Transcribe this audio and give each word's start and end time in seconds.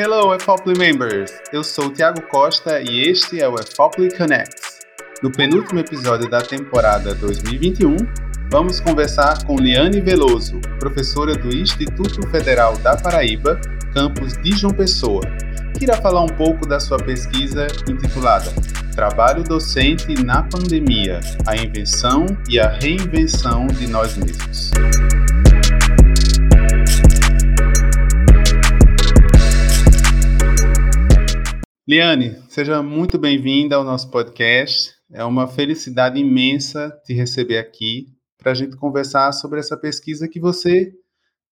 Hello, 0.00 0.32
EFOPLY 0.32 0.78
members! 0.78 1.32
Eu 1.52 1.64
sou 1.64 1.86
o 1.86 1.90
Thiago 1.90 2.22
Costa 2.28 2.80
e 2.80 3.00
este 3.00 3.40
é 3.40 3.48
o 3.48 3.56
EFOPLY 3.56 4.16
Connects. 4.16 4.78
No 5.24 5.32
penúltimo 5.32 5.80
episódio 5.80 6.30
da 6.30 6.40
temporada 6.40 7.16
2021, 7.16 7.96
vamos 8.48 8.78
conversar 8.78 9.44
com 9.44 9.56
Liane 9.56 10.00
Veloso, 10.00 10.60
professora 10.78 11.34
do 11.34 11.48
Instituto 11.48 12.24
Federal 12.28 12.76
da 12.78 12.96
Paraíba, 12.96 13.60
campus 13.92 14.34
de 14.34 14.52
João 14.52 14.72
Pessoa, 14.72 15.22
que 15.76 15.82
irá 15.82 15.96
falar 15.96 16.22
um 16.22 16.28
pouco 16.28 16.64
da 16.64 16.78
sua 16.78 16.98
pesquisa 16.98 17.66
intitulada 17.88 18.52
Trabalho 18.94 19.42
Docente 19.42 20.14
na 20.24 20.44
Pandemia: 20.44 21.18
A 21.44 21.56
Invenção 21.56 22.24
e 22.48 22.60
a 22.60 22.68
Reinvenção 22.68 23.66
de 23.66 23.88
Nós 23.88 24.16
Mesmos. 24.16 24.70
Liane, 31.88 32.36
seja 32.50 32.82
muito 32.82 33.16
bem-vinda 33.16 33.74
ao 33.74 33.82
nosso 33.82 34.10
podcast. 34.10 34.94
É 35.10 35.24
uma 35.24 35.48
felicidade 35.48 36.20
imensa 36.20 36.90
te 37.02 37.14
receber 37.14 37.56
aqui 37.56 38.08
para 38.36 38.52
a 38.52 38.54
gente 38.54 38.76
conversar 38.76 39.32
sobre 39.32 39.58
essa 39.58 39.74
pesquisa 39.74 40.28
que 40.28 40.38
você 40.38 40.92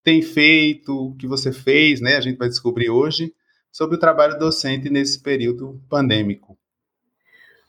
tem 0.04 0.20
feito, 0.20 1.16
que 1.18 1.26
você 1.26 1.50
fez, 1.50 2.02
né? 2.02 2.16
A 2.16 2.20
gente 2.20 2.36
vai 2.36 2.50
descobrir 2.50 2.90
hoje 2.90 3.32
sobre 3.72 3.96
o 3.96 3.98
trabalho 3.98 4.38
docente 4.38 4.90
nesse 4.90 5.22
período 5.22 5.80
pandêmico. 5.88 6.54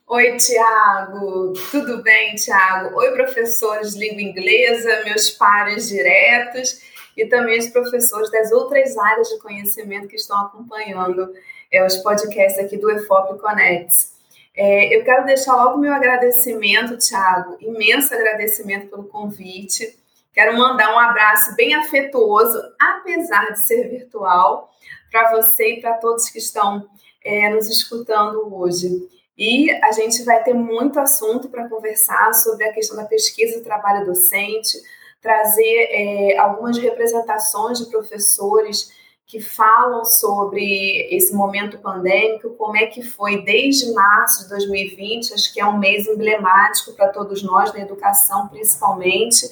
Oi, 0.05 0.35
Tiago. 0.35 1.53
Tudo 1.71 2.03
bem, 2.03 2.35
Tiago? 2.35 2.97
Oi, 2.97 3.11
professores 3.13 3.93
de 3.93 3.99
língua 3.99 4.21
inglesa, 4.21 5.05
meus 5.05 5.29
pares 5.29 5.87
diretos 5.87 6.81
e 7.15 7.25
também 7.27 7.59
os 7.59 7.69
professores 7.69 8.29
das 8.29 8.51
outras 8.51 8.97
áreas 8.97 9.29
de 9.29 9.39
conhecimento 9.39 10.09
que 10.09 10.17
estão 10.17 10.37
acompanhando 10.47 11.31
é, 11.71 11.85
os 11.85 11.97
podcasts 11.97 12.63
aqui 12.63 12.77
do 12.77 12.89
EFOP 12.91 13.39
Connects. 13.39 14.15
É, 14.55 14.95
eu 14.95 15.03
quero 15.03 15.25
deixar 15.25 15.55
logo 15.55 15.77
meu 15.77 15.93
agradecimento, 15.93 16.97
Thiago, 16.97 17.57
imenso 17.59 18.13
agradecimento 18.13 18.87
pelo 18.87 19.03
convite. 19.03 19.97
Quero 20.33 20.57
mandar 20.57 20.93
um 20.93 20.99
abraço 20.99 21.55
bem 21.55 21.75
afetuoso, 21.75 22.59
apesar 22.79 23.51
de 23.51 23.59
ser 23.59 23.87
virtual, 23.89 24.71
para 25.11 25.35
você 25.35 25.73
e 25.75 25.81
para 25.81 25.93
todos 25.95 26.29
que 26.29 26.39
estão 26.39 26.87
é, 27.23 27.49
nos 27.49 27.69
escutando 27.69 28.53
hoje. 28.55 29.07
E 29.37 29.71
a 29.83 29.91
gente 29.91 30.23
vai 30.23 30.41
ter 30.43 30.53
muito 30.53 30.99
assunto 30.99 31.49
para 31.49 31.69
conversar 31.69 32.33
sobre 32.33 32.65
a 32.65 32.73
questão 32.73 32.97
da 32.97 33.05
pesquisa 33.05 33.57
e 33.57 33.63
trabalho 33.63 34.05
docente, 34.05 34.77
trazer 35.21 35.87
é, 35.91 36.37
algumas 36.37 36.77
representações 36.77 37.77
de 37.77 37.91
professores 37.91 38.91
que 39.27 39.41
falam 39.41 40.05
sobre 40.05 41.05
esse 41.13 41.35
momento 41.35 41.77
pandêmico, 41.79 42.51
como 42.51 42.77
é 42.77 42.85
que 42.87 43.03
foi 43.03 43.43
desde 43.43 43.91
março 43.91 44.43
de 44.43 44.49
2020, 44.49 45.33
acho 45.33 45.53
que 45.53 45.59
é 45.59 45.65
um 45.65 45.77
mês 45.77 46.07
emblemático 46.07 46.93
para 46.93 47.09
todos 47.09 47.43
nós, 47.43 47.73
na 47.73 47.81
educação 47.81 48.47
principalmente, 48.47 49.45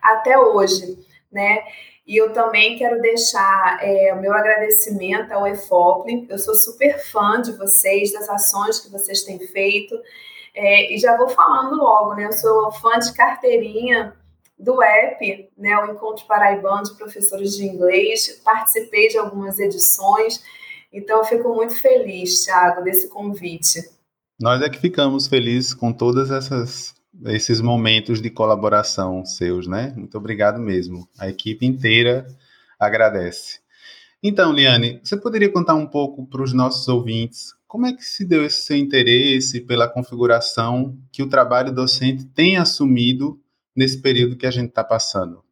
até 0.00 0.38
hoje, 0.38 0.98
né? 1.30 1.62
E 2.06 2.16
eu 2.16 2.32
também 2.32 2.78
quero 2.78 3.00
deixar 3.02 3.78
é, 3.82 4.14
o 4.14 4.20
meu 4.20 4.32
agradecimento 4.32 5.30
ao 5.32 5.46
EFOPLE. 5.46 6.26
Eu 6.28 6.38
sou 6.38 6.54
super 6.54 6.98
fã 6.98 7.40
de 7.42 7.52
vocês, 7.52 8.12
das 8.12 8.28
ações 8.28 8.80
que 8.80 8.90
vocês 8.90 9.22
têm 9.22 9.38
feito. 9.38 9.94
É, 10.54 10.92
e 10.92 10.98
já 10.98 11.16
vou 11.16 11.28
falando 11.28 11.76
logo, 11.76 12.14
né? 12.14 12.24
Eu 12.24 12.32
sou 12.32 12.72
fã 12.72 12.98
de 12.98 13.12
carteirinha 13.12 14.16
do 14.60 14.82
app, 14.82 15.48
né, 15.56 15.76
o 15.78 15.92
Encontro 15.92 16.26
Paraibano 16.26 16.84
de 16.84 16.94
Professores 16.94 17.56
de 17.56 17.64
Inglês, 17.64 18.40
participei 18.44 19.08
de 19.08 19.18
algumas 19.18 19.58
edições, 19.58 20.42
então 20.92 21.18
eu 21.18 21.24
fico 21.24 21.54
muito 21.54 21.74
feliz, 21.80 22.44
Thiago, 22.44 22.82
desse 22.82 23.08
convite. 23.08 23.80
Nós 24.38 24.62
é 24.62 24.68
que 24.68 24.78
ficamos 24.78 25.26
felizes 25.26 25.74
com 25.74 25.92
todas 25.92 26.30
essas 26.30 26.94
esses 27.26 27.60
momentos 27.60 28.22
de 28.22 28.30
colaboração 28.30 29.24
seus, 29.24 29.66
né? 29.66 29.92
Muito 29.96 30.16
obrigado 30.16 30.58
mesmo. 30.58 31.08
A 31.18 31.28
equipe 31.28 31.66
inteira 31.66 32.26
agradece. 32.78 33.58
Então, 34.22 34.52
Liane, 34.52 35.00
você 35.02 35.16
poderia 35.16 35.50
contar 35.50 35.74
um 35.74 35.86
pouco 35.86 36.26
para 36.26 36.42
os 36.42 36.52
nossos 36.52 36.86
ouvintes 36.88 37.54
como 37.66 37.86
é 37.86 37.92
que 37.92 38.04
se 38.04 38.24
deu 38.24 38.44
esse 38.44 38.62
seu 38.62 38.76
interesse 38.76 39.60
pela 39.60 39.88
configuração 39.88 40.98
que 41.12 41.22
o 41.22 41.28
trabalho 41.28 41.72
docente 41.72 42.24
tem 42.24 42.56
assumido 42.56 43.40
nesse 43.80 44.02
período 44.02 44.36
que 44.36 44.46
a 44.46 44.50
gente 44.50 44.68
está 44.68 44.84
passando? 44.84 45.42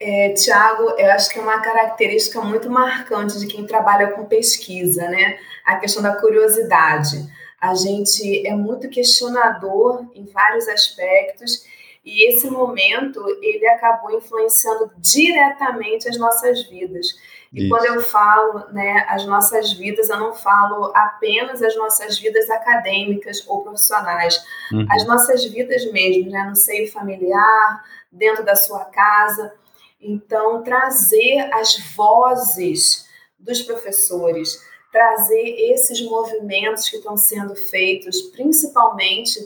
É, 0.00 0.32
Tiago, 0.32 0.90
eu 0.90 1.10
acho 1.10 1.28
que 1.28 1.40
é 1.40 1.42
uma 1.42 1.60
característica 1.60 2.40
muito 2.40 2.70
marcante 2.70 3.36
de 3.36 3.48
quem 3.48 3.66
trabalha 3.66 4.12
com 4.12 4.26
pesquisa, 4.26 5.08
né? 5.08 5.36
A 5.66 5.74
questão 5.74 6.00
da 6.00 6.14
curiosidade. 6.14 7.16
A 7.60 7.74
gente 7.74 8.46
é 8.46 8.54
muito 8.54 8.88
questionador 8.88 10.08
em 10.14 10.24
vários 10.26 10.68
aspectos 10.68 11.64
e 12.04 12.28
esse 12.28 12.48
momento 12.50 13.22
ele 13.42 13.66
acabou 13.68 14.16
influenciando 14.16 14.90
diretamente 14.98 16.08
as 16.08 16.18
nossas 16.18 16.62
vidas. 16.68 17.06
E 17.52 17.60
Isso. 17.60 17.68
quando 17.68 17.86
eu 17.86 18.02
falo, 18.02 18.66
né, 18.72 19.06
as 19.08 19.24
nossas 19.24 19.72
vidas, 19.72 20.10
eu 20.10 20.18
não 20.18 20.34
falo 20.34 20.92
apenas 20.94 21.62
as 21.62 21.74
nossas 21.76 22.18
vidas 22.18 22.48
acadêmicas 22.50 23.42
ou 23.46 23.62
profissionais, 23.62 24.42
uhum. 24.72 24.86
as 24.90 25.06
nossas 25.06 25.44
vidas 25.44 25.90
mesmo, 25.90 26.30
né, 26.30 26.44
no 26.48 26.56
seio 26.56 26.90
familiar, 26.92 27.84
dentro 28.12 28.44
da 28.44 28.54
sua 28.54 28.84
casa. 28.86 29.52
Então, 30.00 30.62
trazer 30.62 31.50
as 31.54 31.78
vozes 31.96 33.08
dos 33.38 33.62
professores, 33.62 34.62
trazer 34.92 35.72
esses 35.72 36.02
movimentos 36.02 36.88
que 36.88 36.96
estão 36.96 37.16
sendo 37.16 37.54
feitos, 37.54 38.20
principalmente 38.22 39.38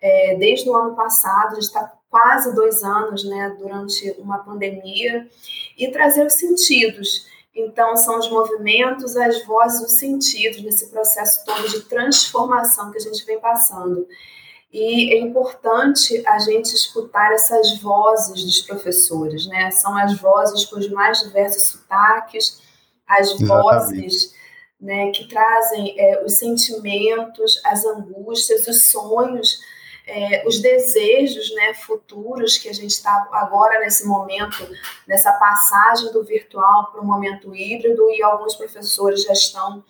é, 0.00 0.36
desde 0.36 0.68
o 0.68 0.76
ano 0.76 0.94
passado, 0.94 1.52
a 1.52 1.54
gente 1.54 1.64
está 1.64 1.92
quase 2.10 2.54
dois 2.54 2.82
anos, 2.82 3.24
né, 3.24 3.54
durante 3.58 4.14
uma 4.18 4.38
pandemia, 4.38 5.28
e 5.76 5.88
trazer 5.90 6.26
os 6.26 6.34
sentidos. 6.34 7.26
Então, 7.54 7.96
são 7.96 8.18
os 8.18 8.30
movimentos, 8.30 9.16
as 9.16 9.44
vozes, 9.44 9.80
os 9.80 9.98
sentidos 9.98 10.62
nesse 10.62 10.88
processo 10.88 11.44
todo 11.44 11.68
de 11.68 11.80
transformação 11.82 12.90
que 12.90 12.98
a 12.98 13.00
gente 13.00 13.24
vem 13.24 13.40
passando. 13.40 14.06
E 14.72 15.14
é 15.14 15.18
importante 15.18 16.22
a 16.26 16.38
gente 16.38 16.74
escutar 16.74 17.32
essas 17.32 17.80
vozes 17.80 18.44
dos 18.44 18.60
professores, 18.60 19.46
né? 19.46 19.70
São 19.70 19.96
as 19.96 20.18
vozes 20.20 20.66
com 20.66 20.78
os 20.78 20.90
mais 20.90 21.20
diversos 21.20 21.64
sotaques, 21.64 22.60
as 23.06 23.28
Exatamente. 23.28 23.48
vozes 23.48 24.34
né, 24.80 25.10
que 25.10 25.26
trazem 25.26 25.98
é, 25.98 26.22
os 26.24 26.38
sentimentos, 26.38 27.60
as 27.64 27.84
angústias, 27.84 28.66
os 28.68 28.90
sonhos 28.90 29.58
é, 30.08 30.42
os 30.46 30.58
desejos 30.60 31.54
né, 31.54 31.74
futuros 31.74 32.56
que 32.56 32.68
a 32.68 32.72
gente 32.72 32.92
está 32.92 33.28
agora 33.32 33.78
nesse 33.80 34.06
momento, 34.06 34.66
nessa 35.06 35.30
passagem 35.32 36.10
do 36.12 36.24
virtual 36.24 36.90
para 36.90 37.02
o 37.02 37.06
momento 37.06 37.54
híbrido, 37.54 38.10
e 38.10 38.22
alguns 38.22 38.54
professores 38.54 39.22
já 39.22 39.34
estão 39.34 39.84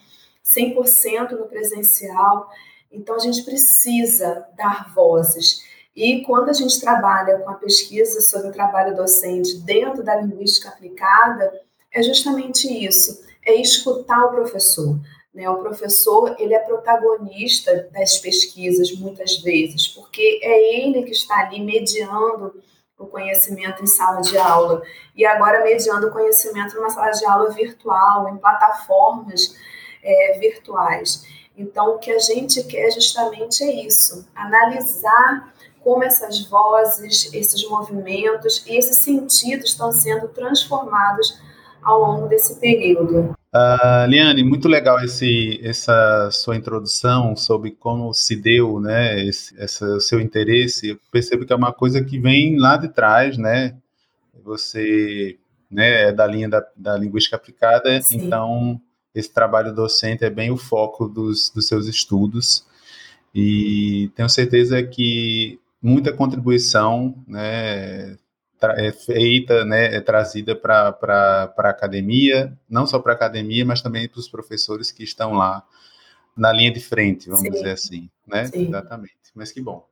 100% 0.45 1.31
no 1.31 1.47
presencial. 1.47 2.51
Então, 2.91 3.15
a 3.15 3.21
gente 3.21 3.43
precisa 3.45 4.45
dar 4.57 4.93
vozes. 4.93 5.63
E 5.95 6.23
quando 6.25 6.49
a 6.49 6.53
gente 6.53 6.81
trabalha 6.81 7.39
com 7.39 7.51
a 7.51 7.55
pesquisa 7.55 8.21
sobre 8.21 8.49
o 8.49 8.53
trabalho 8.53 8.97
docente 8.97 9.59
dentro 9.59 10.03
da 10.03 10.17
linguística 10.17 10.69
aplicada, 10.69 11.53
é 11.93 12.03
justamente 12.03 12.67
isso: 12.67 13.23
é 13.47 13.55
escutar 13.55 14.25
o 14.25 14.31
professor 14.31 14.99
né? 15.39 15.49
O 15.49 15.59
professor 15.59 16.35
ele 16.37 16.53
é 16.53 16.59
protagonista 16.59 17.89
das 17.93 18.19
pesquisas 18.19 18.91
muitas 18.99 19.39
vezes, 19.39 19.87
porque 19.87 20.41
é 20.43 20.81
ele 20.81 21.05
que 21.05 21.13
está 21.13 21.39
ali 21.39 21.61
mediando 21.61 22.61
o 22.99 23.07
conhecimento 23.07 23.81
em 23.81 23.87
sala 23.87 24.21
de 24.21 24.37
aula 24.37 24.83
e 25.15 25.25
agora 25.25 25.63
mediando 25.63 26.09
o 26.09 26.11
conhecimento 26.11 26.75
numa 26.75 26.91
sala 26.91 27.13
de 27.13 27.25
aula 27.25 27.51
virtual, 27.53 28.29
em 28.29 28.37
plataformas 28.37 29.55
é, 30.03 30.39
virtuais. 30.41 31.25
Então, 31.57 31.95
o 31.95 31.99
que 31.99 32.11
a 32.11 32.19
gente 32.19 32.65
quer 32.65 32.91
justamente 32.91 33.63
é 33.63 33.87
isso: 33.87 34.29
analisar 34.35 35.55
como 35.85 36.03
essas 36.03 36.45
vozes, 36.47 37.33
esses 37.33 37.65
movimentos 37.69 38.67
e 38.67 38.77
esses 38.77 39.05
sentidos 39.05 39.71
estão 39.71 39.93
sendo 39.93 40.27
transformados 40.27 41.41
ao 41.81 42.01
longo 42.01 42.27
desse 42.27 42.57
período. 42.57 43.38
Uh, 43.55 44.07
Liane, 44.07 44.45
muito 44.45 44.69
legal 44.69 45.01
esse, 45.01 45.59
essa 45.63 46.31
sua 46.31 46.55
introdução 46.57 47.35
sobre 47.35 47.71
como 47.71 48.13
se 48.13 48.37
deu, 48.37 48.79
né, 48.79 49.25
esse, 49.25 49.55
seu 50.01 50.21
interesse. 50.21 50.91
Eu 50.91 51.01
percebo 51.11 51.47
que 51.47 51.53
é 51.53 51.57
uma 51.57 51.73
coisa 51.73 52.05
que 52.05 52.19
vem 52.19 52.59
lá 52.59 52.77
de 52.77 52.89
trás, 52.89 53.39
né? 53.39 53.75
Você, 54.45 55.39
né, 55.71 56.09
é 56.09 56.13
da 56.13 56.27
linha 56.27 56.49
da, 56.49 56.63
da 56.77 56.97
linguística 56.99 57.37
aplicada, 57.37 58.01
Sim. 58.03 58.19
então 58.19 58.81
esse 59.15 59.33
trabalho 59.33 59.75
docente 59.75 60.25
é 60.25 60.31
bem 60.31 60.51
o 60.51 60.57
foco 60.57 61.09
dos, 61.09 61.51
dos 61.51 61.67
seus 61.67 61.87
estudos 61.87 62.67
e 63.35 64.11
tenho 64.15 64.29
certeza 64.29 64.83
que 64.83 65.59
muita 65.83 66.13
contribuição, 66.13 67.15
né, 67.27 68.17
é 68.63 68.93
feita, 68.93 69.65
né, 69.65 69.95
é 69.95 70.01
trazida 70.01 70.55
para 70.57 70.97
a 71.57 71.69
academia, 71.69 72.57
não 72.69 72.87
só 72.87 72.99
para 72.99 73.13
a 73.13 73.17
academia, 73.17 73.65
mas 73.65 73.83
também 73.83 74.09
para 74.09 74.19
os 74.19 74.29
professores 74.29 74.91
que 74.91 75.03
estão 75.03 75.33
lá 75.35 75.65
na 76.37 76.53
linha 76.53 76.73
de 76.73 76.81
frente, 76.81 77.29
vamos 77.29 77.45
Sim. 77.45 77.51
dizer 77.51 77.71
assim, 77.71 78.11
né? 78.27 78.47
Sim. 78.47 78.69
Exatamente. 78.69 79.15
Mas 79.35 79.51
que 79.51 79.61
bom. 79.61 79.87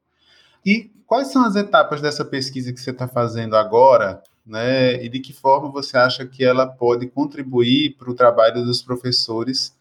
E 0.65 0.91
quais 1.07 1.29
são 1.29 1.45
as 1.45 1.57
etapas 1.57 2.01
dessa 2.01 2.25
pesquisa 2.25 2.73
que 2.73 2.81
você 2.81 2.91
está 2.91 3.07
fazendo 3.09 3.57
agora, 3.57 4.23
né? 4.45 5.03
E 5.05 5.09
de 5.09 5.21
que 5.21 5.33
forma 5.33 5.71
você 5.71 5.97
acha 5.97 6.27
que 6.27 6.45
ela 6.45 6.67
pode 6.67 7.07
contribuir 7.09 7.97
para 7.97 8.11
o 8.11 8.15
trabalho 8.15 8.65
dos 8.65 8.83
professores? 8.83 9.77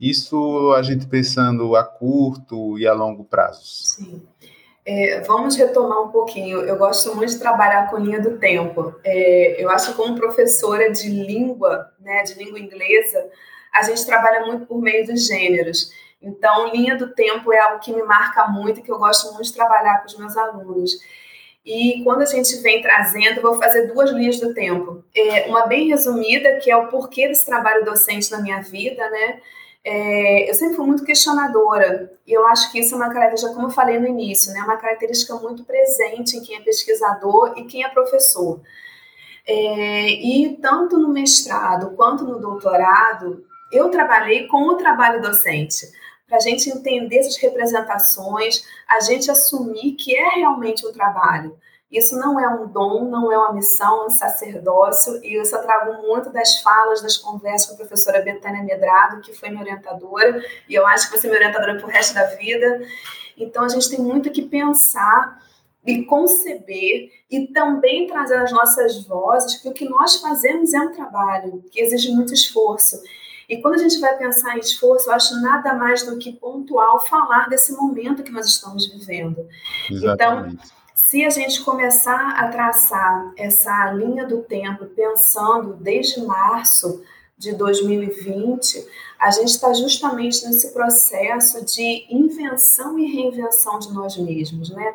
Isso 0.00 0.72
a 0.76 0.82
gente 0.82 1.06
pensando 1.06 1.74
a 1.74 1.82
curto 1.84 2.78
e 2.78 2.86
a 2.86 2.92
longo 2.92 3.24
prazo. 3.24 3.62
Sim. 3.64 4.22
É, 4.90 5.20
vamos 5.20 5.54
retomar 5.54 6.02
um 6.02 6.08
pouquinho. 6.08 6.60
Eu 6.60 6.78
gosto 6.78 7.14
muito 7.14 7.30
de 7.34 7.38
trabalhar 7.38 7.90
com 7.90 7.98
linha 7.98 8.22
do 8.22 8.38
tempo. 8.38 8.98
É, 9.04 9.62
eu 9.62 9.68
acho 9.68 9.90
que 9.90 9.96
como 9.98 10.16
professora 10.16 10.90
de 10.90 11.10
língua, 11.10 11.92
né, 12.00 12.22
de 12.22 12.32
língua 12.42 12.58
inglesa, 12.58 13.22
a 13.70 13.82
gente 13.82 14.06
trabalha 14.06 14.46
muito 14.46 14.64
por 14.64 14.80
meio 14.80 15.04
dos 15.04 15.26
gêneros. 15.26 15.90
Então, 16.22 16.68
linha 16.72 16.96
do 16.96 17.12
tempo 17.12 17.52
é 17.52 17.58
algo 17.58 17.80
que 17.80 17.92
me 17.92 18.02
marca 18.02 18.48
muito 18.48 18.80
e 18.80 18.82
que 18.82 18.90
eu 18.90 18.98
gosto 18.98 19.34
muito 19.34 19.48
de 19.48 19.52
trabalhar 19.52 19.98
com 19.98 20.06
os 20.06 20.16
meus 20.16 20.34
alunos. 20.38 20.92
E 21.66 22.02
quando 22.02 22.22
a 22.22 22.24
gente 22.24 22.56
vem 22.62 22.80
trazendo, 22.80 23.42
vou 23.42 23.58
fazer 23.58 23.88
duas 23.88 24.10
linhas 24.10 24.40
do 24.40 24.54
tempo. 24.54 25.04
É, 25.14 25.48
uma 25.48 25.66
bem 25.66 25.88
resumida, 25.88 26.60
que 26.60 26.70
é 26.70 26.76
o 26.78 26.88
porquê 26.88 27.28
desse 27.28 27.44
trabalho 27.44 27.84
docente 27.84 28.30
na 28.30 28.40
minha 28.40 28.62
vida, 28.62 29.06
né? 29.10 29.42
É, 29.90 30.50
eu 30.50 30.52
sempre 30.52 30.76
fui 30.76 30.86
muito 30.86 31.02
questionadora, 31.02 32.12
e 32.26 32.32
eu 32.34 32.46
acho 32.48 32.70
que 32.70 32.78
isso 32.78 32.94
é 32.94 32.96
uma 32.98 33.08
característica, 33.08 33.54
como 33.54 33.68
eu 33.68 33.70
falei 33.70 33.98
no 33.98 34.06
início, 34.06 34.52
né, 34.52 34.60
uma 34.60 34.76
característica 34.76 35.34
muito 35.36 35.64
presente 35.64 36.36
em 36.36 36.42
quem 36.42 36.56
é 36.56 36.60
pesquisador 36.60 37.54
e 37.56 37.64
quem 37.64 37.82
é 37.82 37.88
professor. 37.88 38.60
É, 39.46 40.10
e 40.10 40.58
tanto 40.60 40.98
no 40.98 41.08
mestrado 41.08 41.96
quanto 41.96 42.22
no 42.24 42.38
doutorado, 42.38 43.46
eu 43.72 43.88
trabalhei 43.88 44.46
com 44.46 44.68
o 44.68 44.76
trabalho 44.76 45.22
docente, 45.22 45.86
para 46.26 46.36
a 46.36 46.40
gente 46.40 46.68
entender 46.68 47.20
essas 47.20 47.38
representações, 47.38 48.62
a 48.86 49.00
gente 49.00 49.30
assumir 49.30 49.92
que 49.92 50.14
é 50.14 50.28
realmente 50.34 50.86
um 50.86 50.92
trabalho. 50.92 51.56
Isso 51.90 52.18
não 52.18 52.38
é 52.38 52.46
um 52.48 52.66
dom, 52.66 53.04
não 53.04 53.32
é 53.32 53.38
uma 53.38 53.52
missão, 53.54 54.02
é 54.02 54.06
um 54.06 54.10
sacerdócio, 54.10 55.24
e 55.24 55.40
isso 55.40 55.56
eu 55.56 55.62
trago 55.62 56.06
muito 56.06 56.30
das 56.30 56.60
falas, 56.60 57.00
das 57.00 57.16
conversas 57.16 57.68
com 57.68 57.74
a 57.74 57.76
professora 57.76 58.20
Betânia 58.20 58.62
Medrado, 58.62 59.22
que 59.22 59.32
foi 59.32 59.48
minha 59.48 59.62
orientadora, 59.62 60.42
e 60.68 60.74
eu 60.74 60.86
acho 60.86 61.06
que 61.06 61.12
vai 61.12 61.20
ser 61.20 61.28
minha 61.28 61.38
orientadora 61.38 61.76
para 61.76 61.86
o 61.86 61.90
resto 61.90 62.14
da 62.14 62.24
vida. 62.36 62.82
Então, 63.38 63.64
a 63.64 63.68
gente 63.68 63.88
tem 63.88 64.00
muito 64.00 64.30
que 64.30 64.42
pensar 64.42 65.40
e 65.86 66.04
conceber 66.04 67.10
e 67.30 67.46
também 67.46 68.06
trazer 68.06 68.36
as 68.36 68.52
nossas 68.52 69.06
vozes, 69.06 69.56
que 69.56 69.68
o 69.68 69.72
que 69.72 69.88
nós 69.88 70.16
fazemos 70.16 70.74
é 70.74 70.80
um 70.80 70.92
trabalho 70.92 71.64
que 71.70 71.80
exige 71.80 72.10
muito 72.10 72.34
esforço. 72.34 73.00
E 73.48 73.62
quando 73.62 73.76
a 73.76 73.78
gente 73.78 73.98
vai 73.98 74.14
pensar 74.18 74.56
em 74.56 74.60
esforço, 74.60 75.08
eu 75.08 75.14
acho 75.14 75.40
nada 75.40 75.72
mais 75.72 76.02
do 76.02 76.18
que 76.18 76.34
pontual 76.34 77.00
falar 77.00 77.48
desse 77.48 77.72
momento 77.72 78.22
que 78.22 78.30
nós 78.30 78.44
estamos 78.44 78.86
vivendo. 78.86 79.48
Então, 79.90 79.96
Exatamente. 79.96 80.54
Então, 80.54 80.77
se 80.98 81.24
a 81.24 81.30
gente 81.30 81.62
começar 81.62 82.32
a 82.32 82.48
traçar 82.48 83.32
essa 83.36 83.92
linha 83.92 84.26
do 84.26 84.42
tempo 84.42 84.84
pensando 84.86 85.74
desde 85.74 86.20
março 86.20 87.02
de 87.36 87.54
2020, 87.54 88.84
a 89.16 89.30
gente 89.30 89.50
está 89.50 89.72
justamente 89.72 90.44
nesse 90.44 90.72
processo 90.72 91.64
de 91.64 92.04
invenção 92.10 92.98
e 92.98 93.06
reinvenção 93.06 93.78
de 93.78 93.92
nós 93.92 94.16
mesmos, 94.16 94.70
né? 94.70 94.92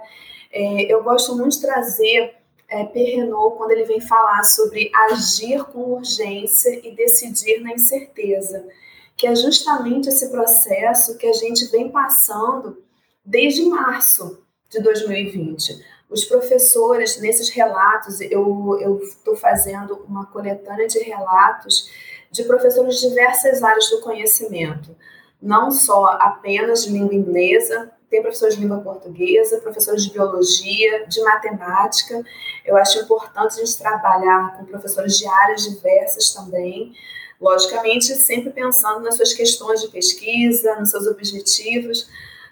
É, 0.52 0.94
eu 0.94 1.02
gosto 1.02 1.36
muito 1.38 1.54
de 1.54 1.62
trazer 1.62 2.36
é, 2.68 2.84
Perrenot 2.84 3.56
quando 3.56 3.72
ele 3.72 3.86
vem 3.86 4.02
falar 4.02 4.44
sobre 4.44 4.92
agir 4.94 5.64
com 5.64 5.94
urgência 5.94 6.86
e 6.86 6.94
decidir 6.94 7.62
na 7.62 7.72
incerteza, 7.72 8.68
que 9.16 9.26
é 9.26 9.34
justamente 9.34 10.10
esse 10.10 10.30
processo 10.30 11.18
que 11.18 11.26
a 11.26 11.34
gente 11.34 11.66
vem 11.72 11.90
passando 11.90 12.84
desde 13.26 13.64
março 13.64 14.44
de 14.70 14.82
2020 14.82 15.93
os 16.14 16.24
professores, 16.26 17.20
nesses 17.20 17.50
relatos, 17.50 18.22
eu 18.22 19.00
estou 19.02 19.36
fazendo 19.36 20.06
uma 20.08 20.28
coletânea 20.28 20.88
de 20.88 21.00
relatos 21.00 21.90
de 22.30 22.44
professores 22.44 23.00
de 23.00 23.10
diversas 23.10 23.64
áreas 23.64 23.90
do 23.90 24.00
conhecimento, 24.00 24.96
não 25.42 25.72
só 25.72 26.06
apenas 26.20 26.86
de 26.86 26.92
língua 26.92 27.16
inglesa, 27.16 27.92
tem 28.12 28.22
professores 28.22 28.56
de 28.56 28.62
língua 28.62 28.80
portuguesa, 28.80 29.60
professores 29.60 30.04
de 30.04 30.12
biologia, 30.12 31.08
de 31.08 31.20
matemática. 31.22 32.24
Eu 32.64 32.78
acho 32.78 33.00
importante 33.00 33.60
a 33.60 33.66
gente 33.66 33.76
trabalhar 33.80 34.56
com 34.56 34.66
professores 34.66 35.18
de 35.18 35.28
áreas 35.28 35.64
diversas 35.64 36.32
também, 36.32 36.94
logicamente 37.42 38.14
sempre 38.16 38.52
pensando 38.52 39.02
nas 39.02 39.16
suas 39.16 39.34
questões 39.34 39.82
de 39.82 39.88
pesquisa, 39.88 40.76
nos 40.76 40.92
seus 40.92 41.08
objetivos, 41.08 42.08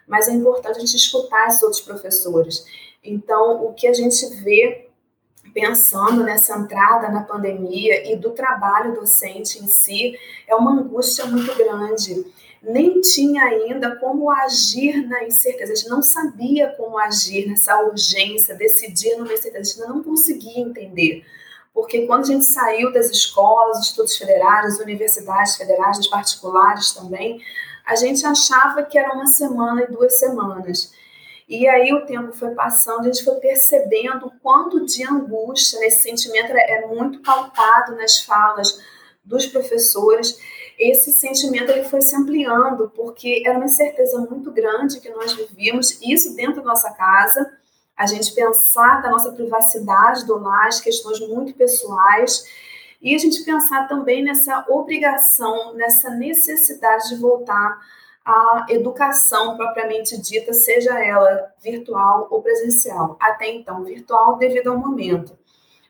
mas 0.08 0.28
é 0.28 0.31
importante 0.31 0.78
a 0.78 0.80
gente 0.80 0.96
escutar 0.98 1.48
esses 1.48 1.62
outros 1.62 1.81
professores. 1.81 2.66
Então, 3.03 3.65
o 3.65 3.74
que 3.74 3.88
a 3.88 3.94
gente 3.94 4.25
vê 4.44 4.88
pensando 5.53 6.24
nessa 6.24 6.57
entrada 6.57 7.09
na 7.09 7.24
pandemia 7.24 8.12
e 8.12 8.15
do 8.15 8.31
trabalho 8.31 8.94
docente 8.94 9.62
em 9.62 9.68
si 9.68 10.18
é 10.48 10.56
uma 10.56 10.71
angústia 10.71 11.25
muito 11.25 11.53
grande. 11.56 12.25
Nem 12.62 13.01
tinha 13.01 13.44
ainda 13.44 13.95
como 13.95 14.30
agir 14.30 15.07
na 15.07 15.24
incerteza, 15.24 15.74
a 15.74 15.75
gente 15.75 15.89
não 15.89 16.03
sabia 16.03 16.69
como 16.77 16.98
agir 16.98 17.48
nessa 17.48 17.81
urgência, 17.81 18.56
decidir 18.56 19.15
numa 19.18 19.33
incerteza, 19.33 19.57
a 19.57 19.63
gente 19.63 19.89
não 19.89 20.03
conseguia 20.03 20.59
entender. 20.59 21.25
Porque 21.74 22.06
quando 22.06 22.24
a 22.24 22.27
gente 22.27 22.45
saiu 22.45 22.92
das 22.94 23.09
escolas, 23.09 23.80
estudos 23.80 24.15
federais, 24.15 24.80
universidades 24.80 25.56
federais, 25.56 25.98
das 25.98 26.07
particulares 26.07 26.92
também, 26.92 27.42
a 27.86 27.95
gente 27.95 28.25
achava 28.25 28.83
que 28.83 28.98
era 28.98 29.13
uma 29.13 29.25
semana 29.25 29.83
e 29.83 29.92
duas 29.92 30.19
semanas. 30.19 30.94
E 31.51 31.68
aí 31.68 31.92
o 31.92 32.06
tempo 32.06 32.31
foi 32.31 32.56
passando, 32.56 33.01
a 33.01 33.12
gente 33.12 33.25
foi 33.25 33.36
percebendo 33.36 34.27
o 34.27 34.31
quanto 34.39 34.86
de 34.86 35.03
angústia 35.03 35.81
nesse 35.81 36.03
sentimento 36.03 36.53
é 36.53 36.88
muito 36.88 37.19
pautado 37.19 37.94
nas 37.98 38.19
falas 38.19 38.81
dos 39.21 39.45
professores. 39.48 40.39
Esse 40.80 41.12
sentimento 41.12 41.69
ele 41.69 41.83
foi 41.83 42.01
se 42.01 42.15
ampliando 42.15 42.89
porque 42.95 43.44
era 43.45 43.57
uma 43.57 43.65
incerteza 43.65 44.18
muito 44.21 44.50
grande 44.50 45.01
que 45.01 45.09
nós 45.09 45.33
vivíamos, 45.33 46.00
isso 46.01 46.33
dentro 46.38 46.62
da 46.62 46.69
nossa 46.69 46.89
casa, 46.92 47.51
a 47.98 48.06
gente 48.06 48.33
pensar 48.33 49.01
da 49.01 49.09
nossa 49.09 49.33
privacidade 49.33 50.25
do 50.25 50.38
lar, 50.38 50.69
as 50.69 50.80
questões 50.80 51.19
muito 51.19 51.53
pessoais, 51.56 52.46
e 53.01 53.13
a 53.13 53.17
gente 53.17 53.43
pensar 53.43 53.89
também 53.89 54.24
nessa 54.24 54.65
obrigação, 54.70 55.74
nessa 55.74 56.12
necessidade 56.12 57.10
de 57.10 57.17
voltar 57.17 57.77
a 58.25 58.66
educação 58.70 59.58
propriamente 59.58 60.20
dita, 60.22 60.54
seja 60.54 61.00
ela 61.04 61.51
virtual 61.62 62.28
ou 62.30 62.42
presencial. 62.42 63.18
Até 63.20 63.50
então, 63.50 63.84
virtual 63.84 64.38
devido 64.38 64.72
ao 64.72 64.78
momento. 64.78 65.38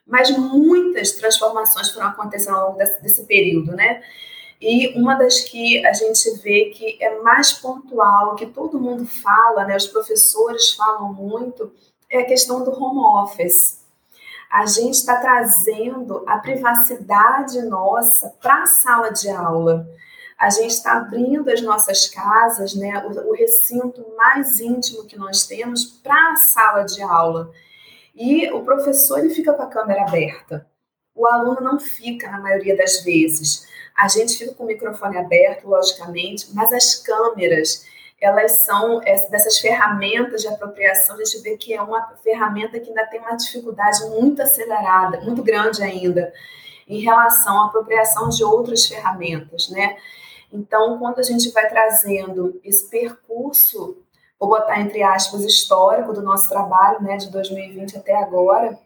Mas 0.07 0.29
muitas 0.37 1.11
transformações 1.11 1.91
foram 1.91 2.07
acontecendo 2.07 2.55
ao 2.55 2.67
longo 2.67 2.77
desse, 2.77 3.01
desse 3.01 3.25
período, 3.25 3.73
né? 3.73 4.01
E 4.61 4.95
uma 4.99 5.15
das 5.15 5.39
que 5.39 5.83
a 5.85 5.91
gente 5.91 6.37
vê 6.41 6.65
que 6.65 7.03
é 7.03 7.19
mais 7.21 7.51
pontual, 7.51 8.35
que 8.35 8.45
todo 8.45 8.79
mundo 8.79 9.07
fala, 9.07 9.65
né, 9.65 9.75
os 9.75 9.87
professores 9.87 10.73
falam 10.73 11.11
muito, 11.11 11.73
é 12.07 12.19
a 12.19 12.25
questão 12.25 12.63
do 12.63 12.71
home 12.71 12.99
office. 13.23 13.81
A 14.51 14.67
gente 14.67 14.95
está 14.95 15.15
trazendo 15.15 16.23
a 16.27 16.37
privacidade 16.37 17.59
nossa 17.63 18.35
para 18.39 18.61
a 18.61 18.65
sala 18.67 19.09
de 19.09 19.29
aula 19.29 19.87
a 20.41 20.49
gente 20.49 20.71
está 20.71 20.93
abrindo 20.93 21.51
as 21.51 21.61
nossas 21.61 22.07
casas, 22.07 22.73
né, 22.73 23.05
o, 23.05 23.29
o 23.29 23.35
recinto 23.35 24.03
mais 24.17 24.59
íntimo 24.59 25.05
que 25.05 25.15
nós 25.15 25.45
temos 25.45 25.85
para 25.85 26.31
a 26.31 26.35
sala 26.35 26.83
de 26.83 26.99
aula. 27.03 27.51
E 28.15 28.51
o 28.51 28.63
professor 28.63 29.19
ele 29.19 29.29
fica 29.29 29.53
com 29.53 29.61
a 29.61 29.67
câmera 29.67 30.01
aberta. 30.01 30.65
O 31.13 31.27
aluno 31.27 31.61
não 31.61 31.79
fica 31.79 32.27
na 32.31 32.39
maioria 32.39 32.75
das 32.75 33.03
vezes. 33.03 33.67
A 33.95 34.07
gente 34.07 34.35
fica 34.35 34.55
com 34.55 34.63
o 34.63 34.65
microfone 34.65 35.15
aberto, 35.15 35.67
logicamente, 35.67 36.47
mas 36.55 36.73
as 36.73 36.95
câmeras, 36.95 37.85
elas 38.19 38.65
são 38.65 38.99
dessas 39.29 39.59
ferramentas 39.59 40.41
de 40.41 40.47
apropriação, 40.47 41.17
a 41.17 41.23
gente 41.23 41.37
vê 41.43 41.55
que 41.55 41.71
é 41.71 41.81
uma 41.83 42.15
ferramenta 42.23 42.79
que 42.79 42.89
ainda 42.89 43.05
tem 43.05 43.19
uma 43.19 43.35
dificuldade 43.35 44.03
muito 44.09 44.41
acelerada, 44.41 45.21
muito 45.21 45.43
grande 45.43 45.83
ainda, 45.83 46.33
em 46.87 46.99
relação 46.99 47.61
à 47.61 47.67
apropriação 47.67 48.29
de 48.29 48.43
outras 48.43 48.87
ferramentas, 48.87 49.69
né? 49.69 49.97
Então, 50.51 50.99
quando 50.99 51.19
a 51.19 51.23
gente 51.23 51.49
vai 51.51 51.69
trazendo 51.69 52.59
esse 52.63 52.89
percurso, 52.89 53.97
vou 54.39 54.49
botar 54.49 54.81
entre 54.81 55.01
aspas, 55.01 55.43
histórico 55.43 56.13
do 56.13 56.21
nosso 56.21 56.49
trabalho, 56.49 57.01
né, 57.01 57.17
de 57.17 57.31
2020 57.31 57.97
até 57.97 58.15
agora, 58.15 58.77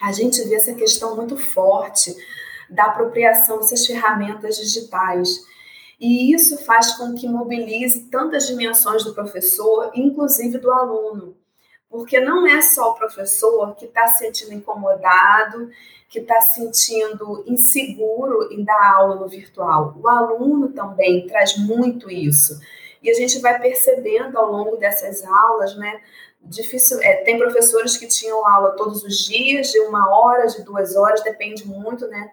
a 0.00 0.12
gente 0.12 0.42
vê 0.44 0.54
essa 0.54 0.74
questão 0.74 1.16
muito 1.16 1.36
forte 1.36 2.14
da 2.70 2.84
apropriação 2.84 3.58
dessas 3.58 3.86
ferramentas 3.86 4.56
digitais. 4.56 5.44
E 6.00 6.34
isso 6.34 6.58
faz 6.64 6.96
com 6.96 7.14
que 7.14 7.28
mobilize 7.28 8.10
tantas 8.10 8.46
dimensões 8.46 9.04
do 9.04 9.14
professor, 9.14 9.92
inclusive 9.94 10.58
do 10.58 10.70
aluno. 10.70 11.36
Porque 11.92 12.18
não 12.18 12.46
é 12.46 12.62
só 12.62 12.92
o 12.92 12.94
professor 12.94 13.76
que 13.76 13.84
está 13.84 14.08
se 14.08 14.24
sentindo 14.24 14.54
incomodado, 14.54 15.70
que 16.08 16.20
está 16.20 16.40
se 16.40 16.54
sentindo 16.54 17.44
inseguro 17.46 18.50
em 18.50 18.64
dar 18.64 18.94
aula 18.94 19.16
no 19.16 19.28
virtual. 19.28 19.94
O 20.02 20.08
aluno 20.08 20.70
também 20.70 21.26
traz 21.26 21.58
muito 21.58 22.10
isso. 22.10 22.58
E 23.02 23.10
a 23.10 23.14
gente 23.14 23.38
vai 23.40 23.60
percebendo 23.60 24.38
ao 24.38 24.50
longo 24.50 24.78
dessas 24.78 25.22
aulas, 25.22 25.76
né? 25.76 26.00
Difícil, 26.40 26.98
é, 27.02 27.16
tem 27.24 27.38
professores 27.38 27.98
que 27.98 28.08
tinham 28.08 28.48
aula 28.48 28.70
todos 28.70 29.04
os 29.04 29.18
dias, 29.18 29.70
de 29.70 29.78
uma 29.80 30.10
hora, 30.10 30.46
de 30.46 30.62
duas 30.62 30.96
horas, 30.96 31.22
depende 31.22 31.66
muito, 31.66 32.08
né? 32.08 32.30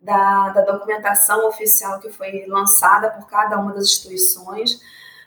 Da, 0.00 0.48
da 0.48 0.62
documentação 0.62 1.46
oficial 1.46 2.00
que 2.00 2.10
foi 2.10 2.44
lançada 2.48 3.10
por 3.10 3.28
cada 3.28 3.56
uma 3.56 3.72
das 3.72 3.84
instituições 3.84 4.80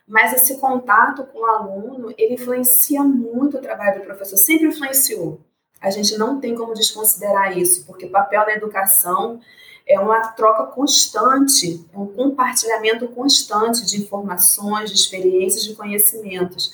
mas 0.09 0.33
esse 0.33 0.57
contato 0.57 1.23
com 1.25 1.41
o 1.41 1.45
aluno, 1.45 2.11
ele 2.17 2.33
influencia 2.33 3.03
muito 3.03 3.57
o 3.57 3.61
trabalho 3.61 3.99
do 3.99 4.05
professor, 4.05 4.37
sempre 4.37 4.67
influenciou. 4.67 5.39
A 5.79 5.91
gente 5.91 6.17
não 6.17 6.41
tem 6.41 6.55
como 6.55 6.73
desconsiderar 6.73 7.55
isso, 7.55 7.85
porque 7.85 8.07
o 8.07 8.09
papel 8.09 8.41
na 8.41 8.53
educação 8.53 9.39
é 9.85 9.99
uma 9.99 10.19
troca 10.29 10.63
constante, 10.71 11.85
é 11.93 11.97
um 11.97 12.07
compartilhamento 12.07 13.07
constante 13.09 13.85
de 13.85 14.01
informações, 14.01 14.89
de 14.89 14.97
experiências, 14.97 15.63
de 15.63 15.75
conhecimentos. 15.75 16.73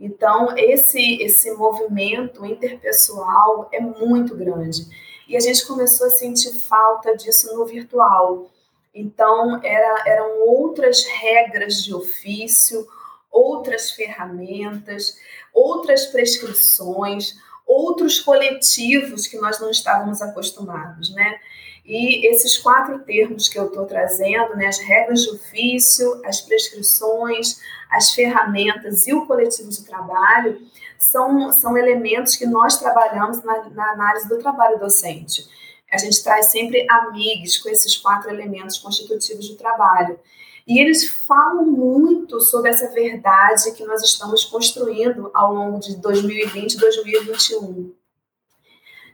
Então, 0.00 0.56
esse, 0.56 1.22
esse 1.22 1.52
movimento 1.52 2.44
interpessoal 2.46 3.68
é 3.70 3.80
muito 3.80 4.34
grande. 4.34 4.86
E 5.28 5.36
a 5.36 5.40
gente 5.40 5.66
começou 5.66 6.06
a 6.06 6.10
sentir 6.10 6.52
falta 6.52 7.14
disso 7.16 7.54
no 7.54 7.66
virtual. 7.66 8.50
Então, 8.94 9.60
era, 9.62 10.02
eram 10.06 10.46
outras 10.46 11.04
regras 11.04 11.82
de 11.82 11.94
ofício, 11.94 12.86
outras 13.30 13.92
ferramentas, 13.92 15.16
outras 15.52 16.06
prescrições, 16.06 17.34
outros 17.66 18.20
coletivos 18.20 19.26
que 19.26 19.38
nós 19.38 19.58
não 19.60 19.70
estávamos 19.70 20.20
acostumados, 20.20 21.14
né? 21.14 21.38
E 21.84 22.28
esses 22.28 22.58
quatro 22.58 23.00
termos 23.00 23.48
que 23.48 23.58
eu 23.58 23.66
estou 23.66 23.86
trazendo, 23.86 24.54
né, 24.54 24.66
as 24.66 24.78
regras 24.78 25.22
de 25.22 25.30
ofício, 25.30 26.22
as 26.24 26.40
prescrições, 26.40 27.60
as 27.90 28.12
ferramentas 28.12 29.06
e 29.06 29.12
o 29.12 29.26
coletivo 29.26 29.68
de 29.68 29.84
trabalho, 29.84 30.60
são, 30.96 31.50
são 31.50 31.76
elementos 31.76 32.36
que 32.36 32.46
nós 32.46 32.78
trabalhamos 32.78 33.42
na, 33.42 33.68
na 33.70 33.92
análise 33.92 34.28
do 34.28 34.38
trabalho 34.38 34.78
docente. 34.78 35.44
A 35.92 35.98
gente 35.98 36.22
traz 36.22 36.46
sempre 36.46 36.86
amigos 36.88 37.58
com 37.58 37.68
esses 37.68 37.96
quatro 37.96 38.30
elementos 38.30 38.78
constitutivos 38.78 39.48
do 39.48 39.56
trabalho. 39.56 40.18
E 40.66 40.78
eles 40.78 41.08
falam 41.08 41.66
muito 41.66 42.40
sobre 42.40 42.70
essa 42.70 42.88
verdade 42.88 43.72
que 43.72 43.84
nós 43.84 44.02
estamos 44.02 44.44
construindo 44.44 45.30
ao 45.34 45.52
longo 45.52 45.78
de 45.80 45.96
2020 45.96 46.74
e 46.74 46.78
2021. 46.78 47.92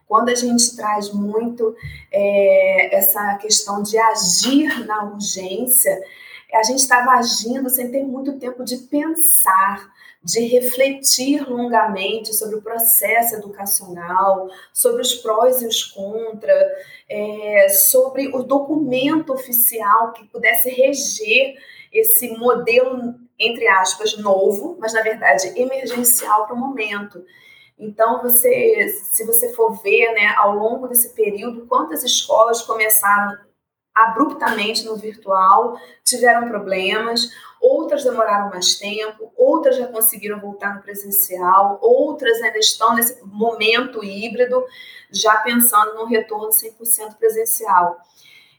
Quando 0.06 0.28
a 0.28 0.34
gente 0.34 0.76
traz 0.76 1.12
muito 1.12 1.74
é, 2.12 2.96
essa 2.96 3.34
questão 3.36 3.82
de 3.82 3.98
agir 3.98 4.86
na 4.86 5.04
urgência, 5.04 6.00
a 6.54 6.62
gente 6.62 6.78
estava 6.78 7.12
agindo 7.12 7.68
sem 7.68 7.90
ter 7.90 8.04
muito 8.04 8.38
tempo 8.38 8.64
de 8.64 8.78
pensar, 8.78 9.90
de 10.28 10.40
refletir 10.40 11.48
longamente 11.48 12.34
sobre 12.34 12.56
o 12.56 12.60
processo 12.60 13.36
educacional, 13.36 14.50
sobre 14.74 15.00
os 15.00 15.14
prós 15.14 15.62
e 15.62 15.66
os 15.66 15.82
contras, 15.84 16.66
é, 17.08 17.66
sobre 17.70 18.28
o 18.36 18.42
documento 18.42 19.32
oficial 19.32 20.12
que 20.12 20.26
pudesse 20.26 20.68
reger 20.68 21.56
esse 21.90 22.28
modelo, 22.36 23.14
entre 23.38 23.66
aspas, 23.68 24.18
novo, 24.18 24.76
mas 24.78 24.92
na 24.92 25.00
verdade 25.00 25.50
emergencial 25.58 26.44
para 26.44 26.54
o 26.54 26.58
momento. 26.58 27.24
Então, 27.78 28.20
você, 28.20 28.86
se 28.88 29.24
você 29.24 29.54
for 29.54 29.80
ver, 29.82 30.12
né, 30.12 30.34
ao 30.36 30.54
longo 30.54 30.88
desse 30.88 31.14
período, 31.14 31.64
quantas 31.66 32.04
escolas 32.04 32.60
começaram 32.60 33.38
abruptamente 33.94 34.84
no 34.84 34.96
virtual, 34.96 35.80
tiveram 36.04 36.48
problemas, 36.48 37.30
outras 37.68 38.04
demoraram 38.04 38.50
mais 38.50 38.76
tempo, 38.76 39.32
outras 39.36 39.76
já 39.76 39.86
conseguiram 39.86 40.40
voltar 40.40 40.74
no 40.74 40.82
presencial, 40.82 41.78
outras 41.82 42.40
ainda 42.42 42.58
estão 42.58 42.94
nesse 42.94 43.22
momento 43.24 44.02
híbrido, 44.02 44.64
já 45.10 45.36
pensando 45.38 45.94
no 45.94 46.06
retorno 46.06 46.48
100% 46.48 47.16
presencial. 47.18 47.98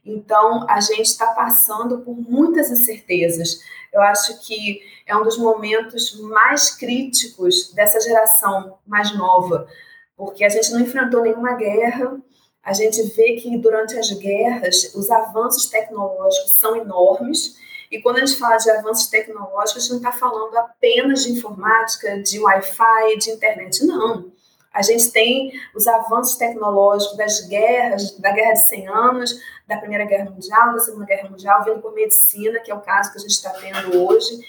Então, 0.06 0.66
a 0.70 0.80
gente 0.80 1.08
está 1.08 1.28
passando 1.34 2.00
por 2.00 2.16
muitas 2.16 2.72
incertezas. 2.72 3.60
Eu 3.92 4.01
acho 4.01 4.39
que 4.46 4.82
é 5.06 5.16
um 5.16 5.24
dos 5.24 5.38
momentos 5.38 6.20
mais 6.20 6.70
críticos 6.70 7.74
dessa 7.74 8.00
geração 8.00 8.78
mais 8.86 9.16
nova, 9.18 9.68
porque 10.16 10.44
a 10.44 10.50
gente 10.50 10.72
não 10.72 10.80
enfrentou 10.80 11.22
nenhuma 11.22 11.54
guerra, 11.54 12.20
a 12.63 12.74
gente 12.74 13.01
vê 13.16 13.34
que 13.34 13.58
durante 13.58 13.98
as 13.98 14.12
guerras 14.12 14.94
os 14.94 15.10
avanços 15.10 15.68
tecnológicos 15.68 16.60
são 16.60 16.75
enormes. 16.75 17.58
E 17.91 18.01
quando 18.01 18.17
a 18.17 18.25
gente 18.25 18.38
fala 18.38 18.58
de 18.58 18.69
avanços 18.69 19.08
tecnológicos, 19.08 19.77
a 19.77 19.79
gente 19.79 19.89
não 19.89 19.98
está 19.98 20.12
falando 20.12 20.55
apenas 20.58 21.24
de 21.24 21.31
informática, 21.31 22.22
de 22.22 22.39
Wi-Fi, 22.39 23.17
de 23.17 23.31
internet, 23.31 23.84
não. 23.84 24.31
A 24.72 24.84
gente 24.84 25.12
tem 25.12 25.51
os 25.75 25.88
avanços 25.88 26.38
tecnológicos 26.38 27.17
das 27.17 27.48
guerras, 27.48 28.12
da 28.19 28.31
Guerra 28.31 28.53
de 28.53 28.69
100 28.69 28.88
Anos, 28.88 29.41
da 29.67 29.77
Primeira 29.77 30.05
Guerra 30.05 30.29
Mundial, 30.29 30.74
da 30.74 30.79
Segunda 30.79 31.05
Guerra 31.05 31.29
Mundial, 31.29 31.63
vindo 31.63 31.81
por 31.81 31.93
medicina, 31.93 32.60
que 32.60 32.69
é 32.69 32.75
o 32.75 32.81
caso 32.81 33.12
que 33.12 33.17
a 33.17 33.22
gente 33.22 33.31
está 33.31 33.50
tendo 33.51 34.05
hoje. 34.05 34.39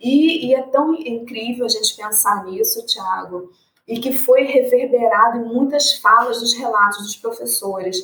E, 0.00 0.48
e 0.48 0.54
é 0.54 0.62
tão 0.62 0.94
incrível 0.94 1.64
a 1.64 1.68
gente 1.68 1.96
pensar 1.96 2.44
nisso, 2.44 2.84
Tiago, 2.84 3.52
e 3.86 4.00
que 4.00 4.12
foi 4.12 4.42
reverberado 4.42 5.38
em 5.38 5.44
muitas 5.44 5.94
falas 5.98 6.40
dos 6.40 6.54
relatos 6.54 6.98
dos 6.98 7.16
professores, 7.16 8.02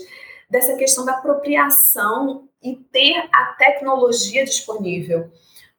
dessa 0.50 0.74
questão 0.76 1.04
da 1.04 1.12
apropriação 1.12 2.48
e 2.62 2.76
ter 2.76 3.28
a 3.32 3.54
tecnologia 3.58 4.44
disponível. 4.44 5.30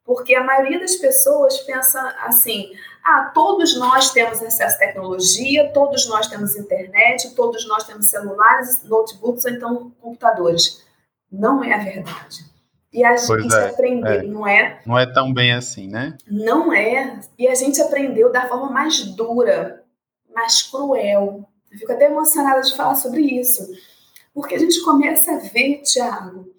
Porque 0.06 0.34
a 0.34 0.44
maioria 0.44 0.80
das 0.80 0.96
pessoas 0.96 1.60
pensa 1.60 2.02
assim: 2.22 2.72
ah, 3.04 3.32
todos 3.34 3.78
nós 3.78 4.12
temos 4.12 4.42
acesso 4.42 4.76
à 4.76 4.80
tecnologia, 4.80 5.72
todos 5.74 6.08
nós 6.08 6.28
temos 6.28 6.56
internet, 6.56 7.36
todos 7.36 7.68
nós 7.68 7.84
temos 7.84 8.08
celulares, 8.08 8.84
notebooks 8.84 9.46
ou 9.46 9.52
então 9.52 9.92
computadores. 10.02 10.84
Não 11.32 11.64
é 11.64 11.74
a 11.74 11.84
verdade. 11.84 12.50
E 12.92 13.04
a 13.04 13.16
gente 13.16 13.54
é, 13.54 13.70
aprendeu, 13.70 14.12
é. 14.12 14.24
não 14.24 14.48
é? 14.48 14.82
Não 14.84 14.98
é 14.98 15.06
tão 15.06 15.32
bem 15.32 15.54
assim, 15.54 15.88
né? 15.88 16.18
Não 16.26 16.74
é. 16.74 17.20
E 17.38 17.48
a 17.48 17.54
gente 17.54 17.80
aprendeu 17.80 18.32
da 18.32 18.48
forma 18.48 18.72
mais 18.72 19.04
dura 19.04 19.84
mais 20.34 20.62
cruel. 20.64 21.46
Eu 21.72 21.78
fico 21.78 21.92
até 21.92 22.06
emocionada 22.06 22.62
de 22.62 22.76
falar 22.76 22.96
sobre 22.96 23.22
isso, 23.22 23.68
porque 24.34 24.56
a 24.56 24.60
gente 24.60 24.82
começa 24.82 25.34
a 25.34 25.38
ver, 25.38 25.82
Tiago, 25.82 26.54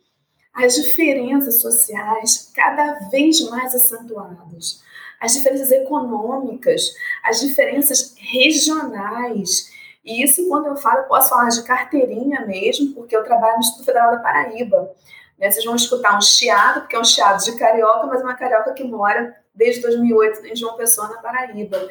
as 0.52 0.74
diferenças 0.74 1.60
sociais 1.60 2.50
cada 2.54 3.08
vez 3.08 3.40
mais 3.48 3.74
acentuadas, 3.74 4.82
as 5.20 5.34
diferenças 5.34 5.70
econômicas, 5.70 6.92
as 7.24 7.40
diferenças 7.40 8.14
regionais. 8.16 9.70
E 10.04 10.22
isso, 10.22 10.48
quando 10.48 10.66
eu 10.66 10.76
falo, 10.76 11.00
eu 11.00 11.04
posso 11.04 11.28
falar 11.28 11.48
de 11.50 11.62
carteirinha 11.62 12.46
mesmo, 12.46 12.94
porque 12.94 13.16
eu 13.16 13.22
trabalho 13.22 13.54
no 13.54 13.60
Instituto 13.60 13.86
Federal 13.86 14.12
da 14.12 14.18
Paraíba. 14.18 14.90
Né? 15.38 15.50
Vocês 15.50 15.64
vão 15.64 15.76
escutar 15.76 16.16
um 16.16 16.22
chiado, 16.22 16.80
porque 16.80 16.96
é 16.96 17.00
um 17.00 17.04
chiado 17.04 17.44
de 17.44 17.56
carioca, 17.56 18.06
mas 18.06 18.22
uma 18.22 18.34
carioca 18.34 18.72
que 18.72 18.84
mora 18.84 19.36
desde 19.54 19.82
2008 19.82 20.46
em 20.46 20.56
João 20.56 20.76
Pessoa, 20.76 21.08
na 21.08 21.18
Paraíba. 21.18 21.88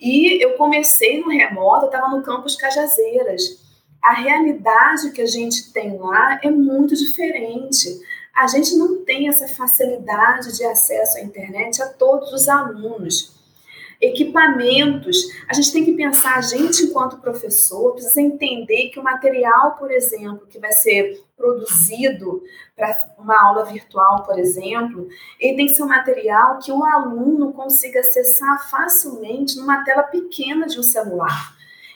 E 0.00 0.42
eu 0.42 0.54
comecei 0.54 1.20
no 1.20 1.28
remoto, 1.28 1.86
estava 1.86 2.08
no 2.08 2.22
campus 2.22 2.56
Cajazeiras. 2.56 3.63
A 4.04 4.12
realidade 4.12 5.12
que 5.12 5.22
a 5.22 5.26
gente 5.26 5.72
tem 5.72 5.96
lá 5.96 6.38
é 6.42 6.50
muito 6.50 6.94
diferente. 6.94 7.88
A 8.34 8.46
gente 8.46 8.76
não 8.76 9.02
tem 9.02 9.28
essa 9.28 9.48
facilidade 9.48 10.54
de 10.54 10.62
acesso 10.62 11.16
à 11.16 11.22
internet 11.22 11.80
a 11.80 11.88
todos 11.88 12.30
os 12.30 12.46
alunos 12.46 13.34
equipamentos. 14.02 15.16
A 15.48 15.54
gente 15.54 15.72
tem 15.72 15.84
que 15.84 15.94
pensar, 15.94 16.36
a 16.36 16.42
gente, 16.42 16.82
enquanto 16.82 17.16
professor, 17.18 17.92
precisa 17.92 18.20
entender 18.20 18.90
que 18.90 19.00
o 19.00 19.02
material, 19.02 19.76
por 19.76 19.90
exemplo, 19.90 20.46
que 20.48 20.58
vai 20.58 20.72
ser 20.72 21.24
produzido 21.34 22.42
para 22.76 23.14
uma 23.18 23.40
aula 23.42 23.64
virtual, 23.64 24.22
por 24.24 24.38
exemplo, 24.38 25.08
ele 25.40 25.56
tem 25.56 25.66
que 25.66 25.74
ser 25.74 25.82
um 25.82 25.88
material 25.88 26.58
que 26.58 26.70
o 26.70 26.84
aluno 26.84 27.52
consiga 27.54 28.00
acessar 28.00 28.68
facilmente 28.68 29.56
numa 29.56 29.82
tela 29.82 30.02
pequena 30.02 30.66
de 30.66 30.78
um 30.78 30.82
celular. 30.82 31.53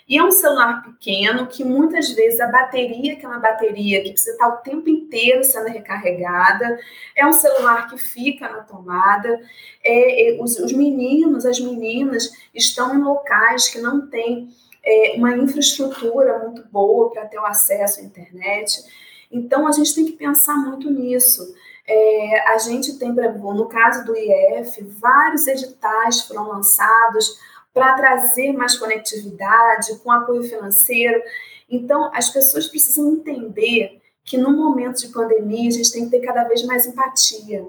E 0.09 0.17
é 0.17 0.25
um 0.25 0.31
celular 0.31 0.83
pequeno 0.83 1.47
que 1.47 1.63
muitas 1.63 2.11
vezes 2.13 2.41
a 2.41 2.47
bateria, 2.47 3.17
que 3.17 3.27
é 3.27 3.29
uma 3.29 3.39
bateria 3.39 4.03
que 4.03 4.13
precisa 4.13 4.33
estar 4.33 4.49
o 4.49 4.57
tempo 4.59 4.89
inteiro 4.89 5.45
sendo 5.45 5.69
recarregada, 5.69 6.79
é 7.15 7.27
um 7.27 7.33
celular 7.33 7.91
que 7.91 7.99
fica 7.99 8.49
na 8.49 8.63
tomada. 8.63 9.39
É, 9.85 10.31
é, 10.31 10.43
os, 10.43 10.59
os, 10.59 10.73
meninos, 10.73 11.45
as 11.45 11.61
meninas 11.61 12.31
estão 12.55 12.95
em 12.95 13.03
locais 13.03 13.69
que 13.69 13.81
não 13.81 14.09
têm 14.09 14.49
é, 14.83 15.13
uma 15.17 15.37
infraestrutura 15.37 16.39
muito 16.39 16.67
boa 16.69 17.11
para 17.11 17.27
ter 17.27 17.39
o 17.39 17.45
acesso 17.45 18.01
à 18.01 18.03
internet. 18.03 18.83
Então 19.31 19.69
a 19.69 19.73
gente 19.73 19.95
tem 19.95 20.07
que 20.07 20.13
pensar 20.13 20.57
muito 20.57 20.91
nisso. 20.91 21.55
É, 21.87 22.49
a 22.49 22.59
gente 22.59 22.99
tem, 22.99 23.13
no 23.13 23.67
caso 23.67 24.07
do 24.07 24.17
IF, 24.17 24.83
vários 24.85 25.47
editais 25.47 26.23
foram 26.23 26.49
lançados 26.49 27.39
para 27.79 27.95
trazer 27.95 28.53
mais 28.53 28.77
conectividade, 28.77 29.97
com 30.03 30.11
apoio 30.11 30.43
financeiro. 30.43 31.23
Então, 31.71 32.11
as 32.13 32.29
pessoas 32.29 32.67
precisam 32.67 33.13
entender 33.13 34.01
que 34.25 34.37
no 34.37 34.51
momento 34.51 34.99
de 34.99 35.09
pandemia 35.09 35.69
a 35.69 35.73
gente 35.73 35.93
tem 35.93 36.05
que 36.05 36.11
ter 36.11 36.21
cada 36.21 36.45
vez 36.45 36.65
mais 36.65 36.87
empatia. 36.87 37.67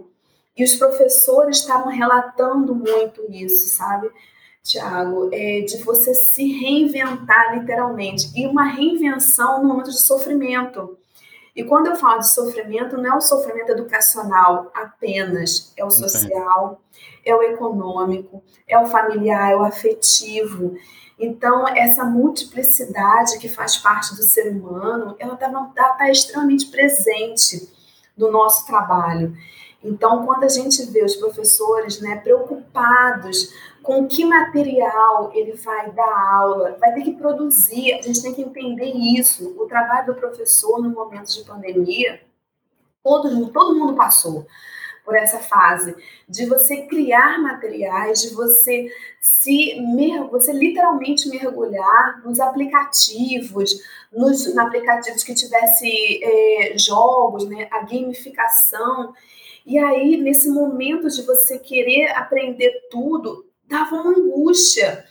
E 0.58 0.64
os 0.64 0.76
professores 0.76 1.58
estavam 1.58 1.90
relatando 1.90 2.74
muito 2.76 3.24
isso, 3.30 3.76
sabe, 3.76 4.10
Tiago? 4.64 5.30
É, 5.32 5.62
de 5.62 5.78
você 5.84 6.14
se 6.14 6.52
reinventar 6.52 7.58
literalmente. 7.58 8.32
E 8.36 8.48
uma 8.48 8.66
reinvenção 8.66 9.62
no 9.62 9.70
momento 9.70 9.92
de 9.92 10.02
sofrimento. 10.02 10.98
E 11.56 11.64
quando 11.64 11.88
eu 11.88 11.96
falo 11.96 12.20
de 12.20 12.34
sofrimento, 12.34 12.98
não 12.98 13.14
é 13.14 13.16
o 13.16 13.22
sofrimento 13.22 13.72
educacional 13.72 14.72
apenas, 14.74 15.72
é 15.78 15.86
o 15.86 15.92
social, 15.92 16.82
é 17.30 17.36
o 17.36 17.44
econômico, 17.44 18.44
é 18.68 18.78
o 18.80 18.86
familiar, 18.86 19.52
é 19.52 19.56
o 19.56 19.64
afetivo. 19.64 20.76
Então, 21.18 21.68
essa 21.68 22.06
multiplicidade 22.06 23.38
que 23.40 23.50
faz 23.50 23.78
parte 23.78 24.16
do 24.16 24.24
ser 24.24 24.50
humano, 24.52 25.16
ela 25.20 25.34
está 25.34 25.50
tá 25.98 26.10
extremamente 26.10 26.68
presente 26.68 27.70
no 28.18 28.32
nosso 28.32 28.66
trabalho. 28.66 29.36
Então, 29.84 30.26
quando 30.26 30.44
a 30.44 30.50
gente 30.50 30.84
vê 30.92 31.04
os 31.04 31.16
professores 31.16 32.02
né, 32.02 32.18
preocupados 32.18 33.54
com 33.82 34.08
que 34.08 34.26
material 34.26 35.32
ele 35.34 35.54
vai 35.54 35.92
dar 35.92 36.32
aula, 36.34 36.78
vai 36.80 36.94
ter 36.94 37.02
que 37.02 37.14
produzir, 37.14 37.94
a 37.94 38.02
gente 38.02 38.22
tem 38.22 38.34
que 38.34 38.42
entender 38.42 38.92
isso. 38.94 39.56
O 39.58 39.66
trabalho 39.66 40.08
do 40.08 40.16
professor 40.16 40.82
no 40.82 40.90
momento 40.90 41.34
de 41.34 41.44
pandemia, 41.44 42.22
todo, 43.04 43.48
todo 43.48 43.76
mundo 43.76 43.96
passou 43.96 44.46
por 45.10 45.18
essa 45.18 45.40
fase 45.40 45.96
de 46.28 46.46
você 46.46 46.84
criar 46.84 47.42
materiais, 47.42 48.22
de 48.22 48.30
você 48.36 48.92
se 49.20 49.76
você 50.30 50.54
literalmente 50.54 51.28
mergulhar 51.28 52.22
nos 52.24 52.40
aplicativos, 52.40 53.72
nos, 54.14 54.56
aplicativos 54.56 55.24
que 55.24 55.34
tivesse 55.34 56.24
é, 56.24 56.78
jogos, 56.78 57.50
né, 57.50 57.68
a 57.72 57.82
gamificação. 57.82 59.16
E 59.66 59.80
aí, 59.80 60.16
nesse 60.16 60.48
momento 60.48 61.10
de 61.10 61.24
você 61.24 61.58
querer 61.58 62.12
aprender 62.12 62.72
tudo, 62.92 63.48
dava 63.68 63.96
uma 63.96 64.12
angústia, 64.12 65.06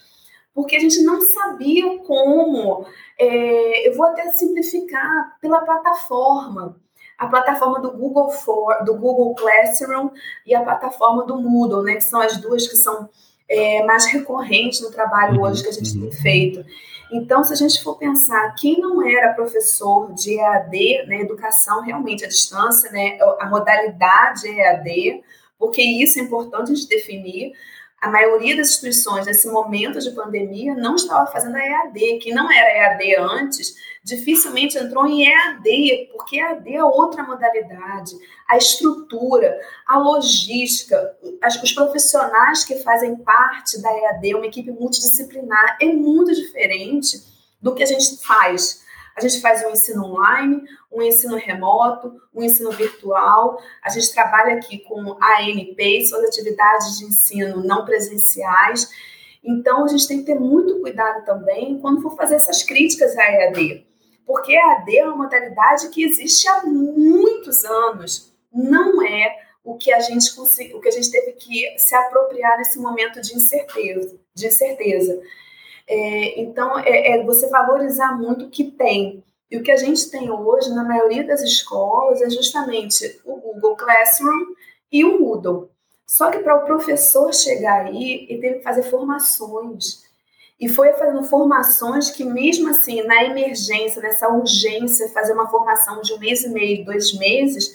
porque 0.53 0.77
a 0.77 0.79
gente 0.79 1.03
não 1.03 1.19
sabia 1.19 1.99
como. 1.99 2.85
É, 3.19 3.89
eu 3.89 3.97
vou 3.97 4.05
até 4.05 4.31
simplificar 4.31 5.37
pela 5.41 5.59
plataforma. 5.59 6.79
A 7.19 7.27
plataforma 7.27 7.81
do 7.81 7.91
Google 7.91 8.31
For, 8.31 8.83
do 8.85 8.95
Google 8.95 9.35
Classroom 9.35 10.09
e 10.45 10.55
a 10.55 10.61
plataforma 10.61 11.25
do 11.25 11.37
Moodle, 11.37 11.83
né, 11.83 11.95
que 11.95 12.03
são 12.03 12.21
as 12.21 12.37
duas 12.37 12.65
que 12.67 12.77
são 12.77 13.09
é, 13.49 13.83
mais 13.83 14.05
recorrentes 14.05 14.81
no 14.81 14.89
trabalho 14.89 15.39
uhum, 15.39 15.43
hoje 15.43 15.63
que 15.63 15.69
a 15.69 15.73
gente 15.73 15.93
tem 15.93 16.03
uhum. 16.03 16.11
feito. 16.11 16.65
Então, 17.11 17.43
se 17.43 17.51
a 17.51 17.55
gente 17.55 17.83
for 17.83 17.97
pensar, 17.97 18.53
quem 18.55 18.79
não 18.79 19.05
era 19.05 19.33
professor 19.33 20.13
de 20.13 20.37
EAD, 20.37 21.07
né, 21.07 21.21
educação 21.21 21.81
realmente 21.81 22.23
à 22.23 22.27
distância, 22.27 22.91
né, 22.91 23.17
a 23.39 23.49
modalidade 23.49 24.47
EAD, 24.47 25.23
porque 25.57 25.81
isso 25.81 26.19
é 26.19 26.21
importante 26.21 26.71
a 26.71 26.75
gente 26.75 26.87
definir, 26.87 27.51
a 28.01 28.09
maioria 28.09 28.55
das 28.55 28.69
instituições 28.69 29.25
nesse 29.25 29.47
momento 29.49 29.99
de 29.99 30.11
pandemia 30.11 30.73
não 30.73 30.95
estava 30.95 31.29
fazendo 31.31 31.55
a 31.55 31.65
EAD. 31.65 32.19
Quem 32.19 32.33
não 32.33 32.49
era 32.51 32.93
EAD 32.93 33.15
antes, 33.17 33.75
dificilmente 34.03 34.77
entrou 34.77 35.05
em 35.05 35.27
EAD, 35.27 36.09
porque 36.13 36.39
EAD 36.39 36.75
é 36.75 36.83
outra 36.83 37.23
modalidade. 37.23 38.15
A 38.47 38.57
estrutura, 38.57 39.59
a 39.85 39.97
logística, 39.97 41.17
os 41.63 41.71
profissionais 41.73 42.63
que 42.63 42.75
fazem 42.79 43.17
parte 43.17 43.81
da 43.81 43.91
EAD, 43.91 44.35
uma 44.35 44.47
equipe 44.47 44.71
multidisciplinar, 44.71 45.77
é 45.81 45.85
muito 45.85 46.33
diferente 46.33 47.21
do 47.61 47.75
que 47.75 47.83
a 47.83 47.85
gente 47.85 48.17
faz 48.25 48.87
a 49.19 49.27
gente 49.27 49.41
faz 49.41 49.63
um 49.65 49.71
ensino 49.71 50.05
online, 50.05 50.63
um 50.89 51.01
ensino 51.01 51.35
remoto, 51.35 52.19
um 52.33 52.41
ensino 52.41 52.71
virtual. 52.71 53.61
A 53.83 53.89
gente 53.89 54.13
trabalha 54.13 54.55
aqui 54.55 54.79
com 54.79 55.17
ANP, 55.21 56.07
suas 56.07 56.23
atividades 56.23 56.97
de 56.97 57.05
ensino 57.05 57.61
não 57.61 57.83
presenciais. 57.83 58.89
Então, 59.43 59.83
a 59.83 59.87
gente 59.89 60.07
tem 60.07 60.19
que 60.19 60.25
ter 60.25 60.39
muito 60.39 60.79
cuidado 60.79 61.25
também 61.25 61.79
quando 61.79 62.01
for 62.01 62.15
fazer 62.15 62.35
essas 62.35 62.63
críticas 62.63 63.17
à 63.17 63.23
EAD. 63.23 63.85
Porque 64.25 64.55
a 64.55 64.79
EAD 64.79 64.97
é 64.97 65.05
uma 65.05 65.17
modalidade 65.17 65.89
que 65.89 66.03
existe 66.03 66.47
há 66.47 66.63
muitos 66.65 67.65
anos. 67.65 68.33
Não 68.53 69.05
é 69.05 69.35
o 69.63 69.75
que 69.75 69.91
a 69.91 69.99
gente 69.99 70.31
o 70.73 70.79
que 70.79 70.87
a 70.87 70.91
gente 70.91 71.11
teve 71.11 71.33
que 71.33 71.77
se 71.77 71.93
apropriar 71.93 72.57
nesse 72.57 72.79
momento 72.79 73.19
de 73.19 73.35
incerteza, 73.35 74.17
de 74.33 74.47
incerteza. 74.47 75.21
É, 75.89 76.39
então, 76.39 76.77
é, 76.77 77.13
é, 77.13 77.23
você 77.23 77.49
valorizar 77.49 78.15
muito 78.15 78.45
o 78.45 78.49
que 78.49 78.65
tem. 78.65 79.23
E 79.49 79.57
o 79.57 79.63
que 79.63 79.71
a 79.71 79.75
gente 79.75 80.11
tem 80.11 80.29
hoje, 80.29 80.69
na 80.69 80.83
maioria 80.83 81.25
das 81.25 81.41
escolas, 81.41 82.21
é 82.21 82.29
justamente 82.29 83.19
o 83.25 83.37
Google 83.37 83.75
Classroom 83.75 84.53
e 84.91 85.03
o 85.03 85.19
Moodle. 85.19 85.71
Só 86.05 86.29
que 86.29 86.39
para 86.39 86.55
o 86.55 86.65
professor 86.65 87.33
chegar 87.33 87.87
aí, 87.87 88.27
ele 88.29 88.39
teve 88.39 88.55
que 88.57 88.63
fazer 88.63 88.83
formações. 88.83 90.03
E 90.59 90.69
foi 90.69 90.93
fazendo 90.93 91.23
formações 91.23 92.11
que, 92.11 92.23
mesmo 92.23 92.69
assim, 92.69 93.01
na 93.03 93.23
emergência, 93.23 93.99
nessa 93.99 94.29
urgência, 94.29 95.09
fazer 95.09 95.33
uma 95.33 95.49
formação 95.49 96.01
de 96.01 96.13
um 96.13 96.19
mês 96.19 96.43
e 96.43 96.49
meio, 96.49 96.85
dois 96.85 97.17
meses, 97.17 97.73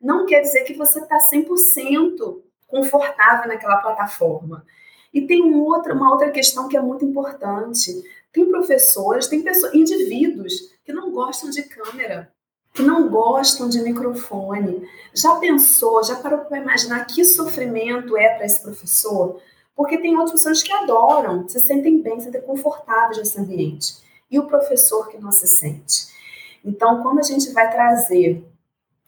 não 0.00 0.26
quer 0.26 0.42
dizer 0.42 0.64
que 0.64 0.74
você 0.74 0.98
está 0.98 1.16
100% 1.16 2.42
confortável 2.66 3.48
naquela 3.48 3.78
plataforma. 3.78 4.66
E 5.14 5.24
tem 5.24 5.44
um 5.44 5.62
outra, 5.62 5.94
uma 5.94 6.10
outra 6.10 6.30
questão 6.30 6.68
que 6.68 6.76
é 6.76 6.82
muito 6.82 7.04
importante. 7.04 8.02
Tem 8.32 8.50
professores, 8.50 9.28
tem 9.28 9.42
pessoas, 9.42 9.72
indivíduos 9.72 10.74
que 10.84 10.92
não 10.92 11.12
gostam 11.12 11.48
de 11.50 11.62
câmera, 11.62 12.32
que 12.74 12.82
não 12.82 13.08
gostam 13.08 13.68
de 13.68 13.80
microfone. 13.80 14.82
Já 15.14 15.36
pensou, 15.36 16.02
já 16.02 16.16
parou 16.16 16.40
para 16.40 16.58
imaginar 16.58 17.04
que 17.06 17.24
sofrimento 17.24 18.16
é 18.16 18.34
para 18.34 18.44
esse 18.44 18.60
professor? 18.60 19.40
Porque 19.76 19.98
tem 19.98 20.16
outras 20.16 20.32
pessoas 20.32 20.62
que 20.64 20.72
adoram, 20.72 21.48
se 21.48 21.60
sentem 21.60 22.02
bem, 22.02 22.18
se 22.18 22.24
sentem 22.24 22.42
confortáveis 22.42 23.18
nesse 23.18 23.38
ambiente. 23.38 23.94
E 24.28 24.38
o 24.38 24.46
professor 24.48 25.08
que 25.08 25.18
não 25.18 25.30
se 25.30 25.46
sente. 25.46 26.08
Então, 26.64 27.02
quando 27.02 27.20
a 27.20 27.22
gente 27.22 27.52
vai 27.52 27.70
trazer 27.70 28.44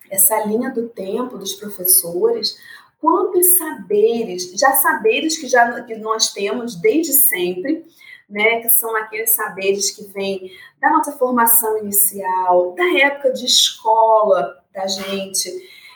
essa 0.09 0.38
linha 0.45 0.71
do 0.71 0.88
tempo 0.88 1.37
dos 1.37 1.55
professores, 1.55 2.57
quantos 3.00 3.59
saberes, 3.59 4.52
já 4.59 4.72
saberes 4.72 5.37
que 5.38 5.46
já 5.46 5.82
que 5.82 5.96
nós 5.96 6.32
temos 6.32 6.74
desde 6.76 7.12
sempre, 7.12 7.85
né, 8.28 8.61
que 8.61 8.68
são 8.70 8.96
aqueles 8.96 9.30
saberes 9.30 9.90
que 9.90 10.04
vêm 10.12 10.50
da 10.80 10.90
nossa 10.90 11.12
formação 11.12 11.78
inicial, 11.78 12.74
da 12.74 12.98
época 12.98 13.32
de 13.32 13.46
escola 13.46 14.62
da 14.72 14.87
gente, 14.87 15.50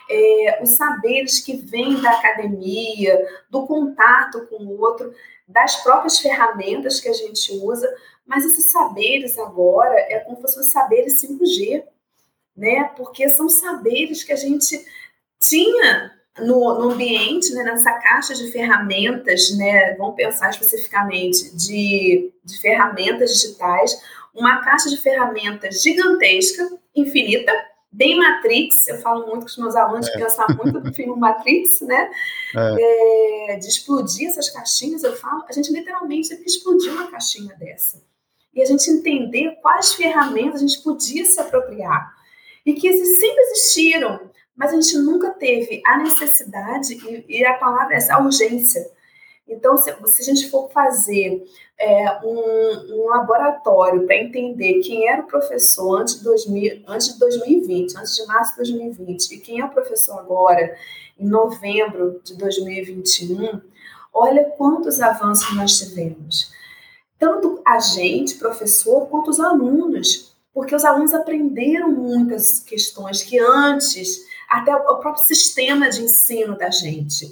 é, 0.09 0.59
os 0.61 0.75
saberes 0.75 1.39
que 1.39 1.57
vêm 1.57 2.01
da 2.01 2.11
academia, 2.11 3.17
do 3.49 3.65
contato 3.65 4.47
com 4.47 4.63
o 4.63 4.79
outro, 4.79 5.13
das 5.47 5.77
próprias 5.83 6.19
ferramentas 6.19 6.99
que 6.99 7.09
a 7.09 7.13
gente 7.13 7.51
usa, 7.61 7.93
mas 8.25 8.45
esses 8.45 8.71
saberes 8.71 9.37
agora 9.37 9.93
é 9.95 10.19
como 10.19 10.37
se 10.37 10.41
fossem 10.41 10.63
saberes 10.63 11.21
5G, 11.21 11.83
né? 12.55 12.85
Porque 12.95 13.27
são 13.29 13.49
saberes 13.49 14.23
que 14.23 14.31
a 14.31 14.37
gente 14.37 14.85
tinha 15.39 16.13
no, 16.39 16.79
no 16.79 16.91
ambiente, 16.91 17.53
né, 17.53 17.63
nessa 17.63 17.91
caixa 17.93 18.33
de 18.33 18.51
ferramentas, 18.51 19.55
né, 19.57 19.95
vamos 19.95 20.15
pensar 20.15 20.49
especificamente 20.49 21.55
de, 21.55 22.31
de 22.43 22.61
ferramentas 22.61 23.31
digitais, 23.33 24.01
uma 24.33 24.63
caixa 24.63 24.89
de 24.89 24.97
ferramentas 24.97 25.81
gigantesca, 25.81 26.69
infinita, 26.95 27.51
bem 27.91 28.17
Matrix, 28.17 28.87
eu 28.87 28.97
falo 28.99 29.27
muito 29.27 29.41
com 29.41 29.47
os 29.47 29.57
meus 29.57 29.75
alunos 29.75 30.07
é. 30.07 30.11
que 30.11 30.19
pensam 30.19 30.47
muito 30.63 30.79
no 30.79 30.93
filme 30.93 31.19
Matrix, 31.19 31.81
né? 31.81 32.09
É. 32.55 33.53
É, 33.53 33.55
de 33.57 33.67
explodir 33.67 34.29
essas 34.29 34.49
caixinhas, 34.49 35.03
eu 35.03 35.15
falo, 35.15 35.43
a 35.47 35.51
gente 35.51 35.71
literalmente 35.73 36.29
teve 36.29 36.43
que 36.43 36.49
explodir 36.49 36.91
uma 36.91 37.11
caixinha 37.11 37.53
dessa. 37.55 38.01
E 38.53 38.61
a 38.61 38.65
gente 38.65 38.89
entender 38.89 39.57
quais 39.61 39.93
ferramentas 39.93 40.61
a 40.61 40.65
gente 40.67 40.81
podia 40.81 41.25
se 41.25 41.39
apropriar. 41.39 42.13
E 42.65 42.73
que 42.73 42.91
sempre 42.93 43.41
existiram, 43.43 44.30
mas 44.55 44.71
a 44.71 44.75
gente 44.75 44.97
nunca 44.97 45.29
teve 45.31 45.81
a 45.85 45.97
necessidade, 45.97 46.93
e, 46.93 47.39
e 47.39 47.45
a 47.45 47.53
palavra 47.55 47.93
é 47.93 47.97
essa, 47.97 48.15
a 48.15 48.19
urgência. 48.19 48.89
Então, 49.47 49.75
se, 49.75 49.93
se, 50.05 50.21
a 50.21 50.25
gente 50.25 50.49
for 50.49 50.71
fazer 50.71 51.43
é, 51.77 52.19
um, 52.23 52.95
um, 52.95 53.09
laboratório 53.09 54.05
para 54.05 54.15
entender 54.15 54.79
quem 54.81 55.09
era 55.09 55.23
o 55.23 55.27
professor 55.27 55.99
antes 55.99 56.19
de, 56.19 56.23
2000, 56.23 56.83
antes 56.87 57.13
de 57.13 57.19
2020, 57.19 57.97
antes 57.97 58.15
de 58.15 58.25
março 58.27 58.51
de 58.51 58.57
2020, 58.57 59.31
e 59.31 59.39
quem 59.39 59.59
é 59.59 59.65
o 59.65 59.69
professor 59.69 60.19
agora, 60.19 60.75
em 61.19 61.27
novembro 61.27 62.21
de 62.23 62.37
2021, 62.37 63.61
olha 64.13 64.45
quantos 64.57 65.01
avanços 65.01 65.53
nós 65.55 65.77
tivemos. 65.77 66.53
Tanto 67.19 67.61
a 67.65 67.79
gente, 67.79 68.35
professor, 68.35 69.07
quanto 69.07 69.29
os 69.29 69.39
alunos, 69.39 70.35
porque 70.53 70.75
os 70.75 70.85
alunos 70.85 71.13
aprenderam 71.13 71.91
muitas 71.91 72.59
questões 72.59 73.21
que 73.21 73.37
antes 73.39 74.25
até 74.51 74.75
o 74.75 74.97
próprio 74.97 75.23
sistema 75.23 75.89
de 75.89 76.03
ensino 76.03 76.57
da 76.57 76.69
gente. 76.69 77.25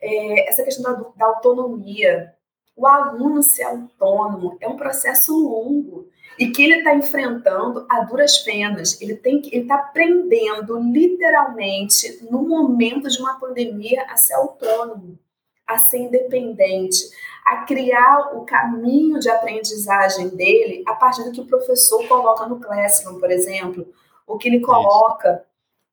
É, 0.00 0.48
essa 0.48 0.62
questão 0.62 0.84
da, 0.84 1.04
da 1.16 1.26
autonomia. 1.26 2.32
o 2.76 2.86
aluno 2.86 3.42
ser 3.42 3.64
autônomo 3.64 4.56
é 4.60 4.68
um 4.68 4.76
processo 4.76 5.36
longo 5.36 6.08
e 6.38 6.50
que 6.50 6.62
ele 6.62 6.76
está 6.76 6.94
enfrentando 6.94 7.84
a 7.90 8.00
duras 8.04 8.38
penas. 8.38 8.98
Ele 9.02 9.16
tem 9.16 9.42
ele 9.46 9.62
está 9.62 9.74
aprendendo 9.74 10.78
literalmente 10.78 12.24
no 12.30 12.42
momento 12.42 13.08
de 13.08 13.18
uma 13.18 13.38
pandemia 13.38 14.06
a 14.08 14.16
ser 14.16 14.34
autônomo, 14.34 15.18
a 15.66 15.76
ser 15.76 15.98
independente, 15.98 16.98
a 17.44 17.64
criar 17.64 18.36
o 18.36 18.44
caminho 18.44 19.18
de 19.18 19.28
aprendizagem 19.28 20.28
dele 20.28 20.84
a 20.86 20.94
partir 20.94 21.24
do 21.24 21.32
que 21.32 21.40
o 21.40 21.46
professor 21.46 22.06
coloca 22.06 22.46
no 22.46 22.60
Classroom, 22.60 23.18
por 23.18 23.30
exemplo, 23.30 23.92
o 24.26 24.38
que 24.38 24.48
ele 24.48 24.60
coloca 24.60 25.44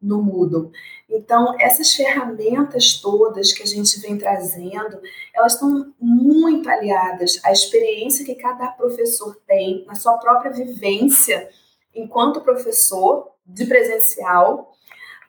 no 0.02 0.22
Moodle. 0.22 0.72
Então, 1.10 1.56
essas 1.60 1.94
ferramentas 1.94 3.00
todas 3.02 3.54
que 3.54 3.64
a 3.64 3.66
gente 3.66 4.00
vem 4.00 4.18
trazendo, 4.18 5.00
elas 5.34 5.54
estão 5.54 5.94
muito 6.00 6.70
aliadas 6.70 7.40
à 7.44 7.52
experiência 7.52 8.26
que 8.26 8.36
cada 8.36 8.68
professor 8.68 9.36
tem 9.48 9.86
na 9.86 9.96
sua 9.96 10.18
própria 10.18 10.52
vivência 10.52 11.50
enquanto 11.94 12.42
professor 12.42 13.32
de 13.46 13.66
presencial, 13.66 14.74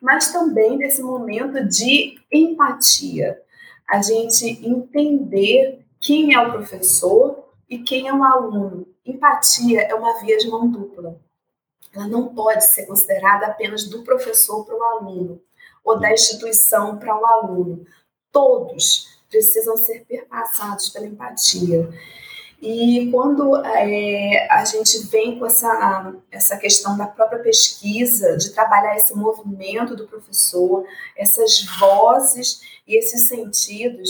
mas 0.01 0.31
também 0.31 0.77
nesse 0.77 1.01
momento 1.01 1.65
de 1.67 2.19
empatia. 2.31 3.41
A 3.89 4.01
gente 4.01 4.45
entender 4.65 5.83
quem 5.99 6.33
é 6.33 6.39
o 6.39 6.51
professor 6.51 7.49
e 7.67 7.79
quem 7.79 8.07
é 8.07 8.13
o 8.13 8.23
aluno. 8.23 8.87
Empatia 9.05 9.81
é 9.81 9.95
uma 9.95 10.19
via 10.21 10.37
de 10.37 10.47
mão 10.47 10.69
dupla 10.69 11.19
ela 11.93 12.07
não 12.07 12.33
pode 12.33 12.65
ser 12.65 12.85
considerada 12.85 13.47
apenas 13.47 13.85
do 13.85 14.03
professor 14.03 14.65
para 14.65 14.75
o 14.75 14.83
aluno 14.83 15.41
ou 15.83 15.99
da 15.99 16.11
instituição 16.11 16.97
para 16.97 17.17
o 17.17 17.25
aluno. 17.25 17.85
Todos 18.31 19.19
precisam 19.29 19.77
ser 19.77 20.05
perpassados 20.05 20.89
pela 20.89 21.07
empatia. 21.07 21.89
E 22.61 23.09
quando 23.09 23.55
é, 23.65 24.47
a 24.51 24.65
gente 24.65 24.99
vem 25.07 25.39
com 25.39 25.45
essa, 25.45 26.13
essa 26.29 26.57
questão 26.57 26.97
da 26.97 27.07
própria 27.07 27.39
pesquisa, 27.39 28.35
de 28.35 28.51
trabalhar 28.51 28.97
esse 28.97 29.15
movimento 29.15 29.95
do 29.95 30.05
professor, 30.05 30.85
essas 31.15 31.63
vozes 31.79 32.61
e 32.85 32.97
esses 32.97 33.29
sentidos, 33.29 34.09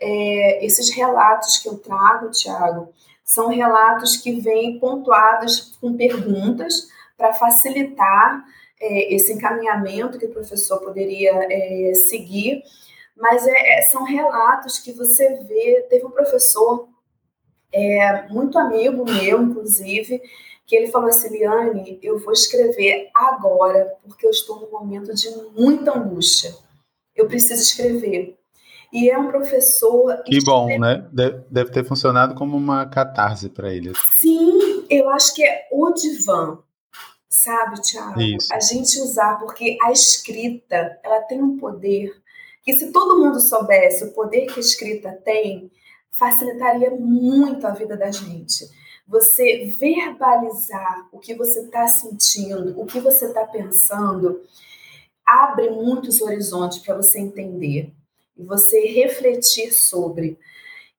é, 0.00 0.64
esses 0.64 0.90
relatos 0.90 1.58
que 1.58 1.68
eu 1.68 1.78
trago, 1.78 2.30
Tiago, 2.32 2.92
são 3.24 3.48
relatos 3.48 4.16
que 4.16 4.32
vêm 4.40 4.78
pontuados 4.80 5.72
com 5.80 5.96
perguntas, 5.96 6.88
para 7.16 7.32
facilitar 7.32 8.44
é, 8.80 9.14
esse 9.14 9.32
encaminhamento 9.32 10.18
que 10.18 10.26
o 10.26 10.32
professor 10.32 10.80
poderia 10.80 11.32
é, 11.50 11.94
seguir. 11.94 12.62
Mas 13.16 13.46
é, 13.46 13.78
é, 13.78 13.82
são 13.82 14.04
relatos 14.04 14.78
que 14.78 14.92
você 14.92 15.34
vê. 15.44 15.86
Teve 15.88 16.04
um 16.04 16.10
professor, 16.10 16.88
é, 17.72 18.28
muito 18.28 18.58
amigo 18.58 19.04
meu, 19.04 19.42
inclusive, 19.42 20.20
que 20.66 20.74
ele 20.74 20.88
falou 20.88 21.08
assim: 21.08 21.28
Liane, 21.30 21.98
eu 22.02 22.18
vou 22.18 22.32
escrever 22.32 23.10
agora, 23.14 23.96
porque 24.02 24.26
eu 24.26 24.30
estou 24.30 24.60
num 24.60 24.70
momento 24.70 25.14
de 25.14 25.28
muita 25.56 25.96
angústia. 25.96 26.54
Eu 27.14 27.28
preciso 27.28 27.62
escrever. 27.62 28.36
E 28.92 29.10
é 29.10 29.18
um 29.18 29.28
professor. 29.28 30.22
Que 30.24 30.42
bom, 30.44 30.66
né? 30.78 31.08
Deve 31.50 31.70
ter 31.70 31.84
funcionado 31.84 32.34
como 32.34 32.56
uma 32.56 32.86
catarse 32.86 33.48
para 33.48 33.72
ele. 33.72 33.92
Sim, 34.16 34.86
eu 34.88 35.08
acho 35.10 35.34
que 35.34 35.44
é 35.44 35.66
o 35.72 35.92
divã 35.92 36.58
sabe, 37.34 37.80
Tiago? 37.82 38.20
A 38.52 38.60
gente 38.60 39.00
usar, 39.00 39.38
porque 39.38 39.76
a 39.82 39.90
escrita, 39.90 40.98
ela 41.02 41.20
tem 41.22 41.42
um 41.42 41.56
poder 41.56 42.14
que 42.62 42.72
se 42.74 42.92
todo 42.92 43.18
mundo 43.18 43.40
soubesse 43.40 44.04
o 44.04 44.12
poder 44.12 44.46
que 44.46 44.58
a 44.58 44.62
escrita 44.62 45.12
tem, 45.24 45.70
facilitaria 46.12 46.90
muito 46.92 47.66
a 47.66 47.70
vida 47.70 47.96
da 47.96 48.10
gente. 48.10 48.66
Você 49.06 49.66
verbalizar 49.78 51.08
o 51.12 51.18
que 51.18 51.34
você 51.34 51.60
está 51.60 51.86
sentindo, 51.88 52.80
o 52.80 52.86
que 52.86 53.00
você 53.00 53.26
está 53.26 53.44
pensando, 53.44 54.40
abre 55.26 55.70
muitos 55.70 56.22
horizontes 56.22 56.78
para 56.78 56.94
você 56.94 57.18
entender 57.18 57.92
e 58.36 58.44
você 58.44 58.80
refletir 58.86 59.72
sobre. 59.72 60.38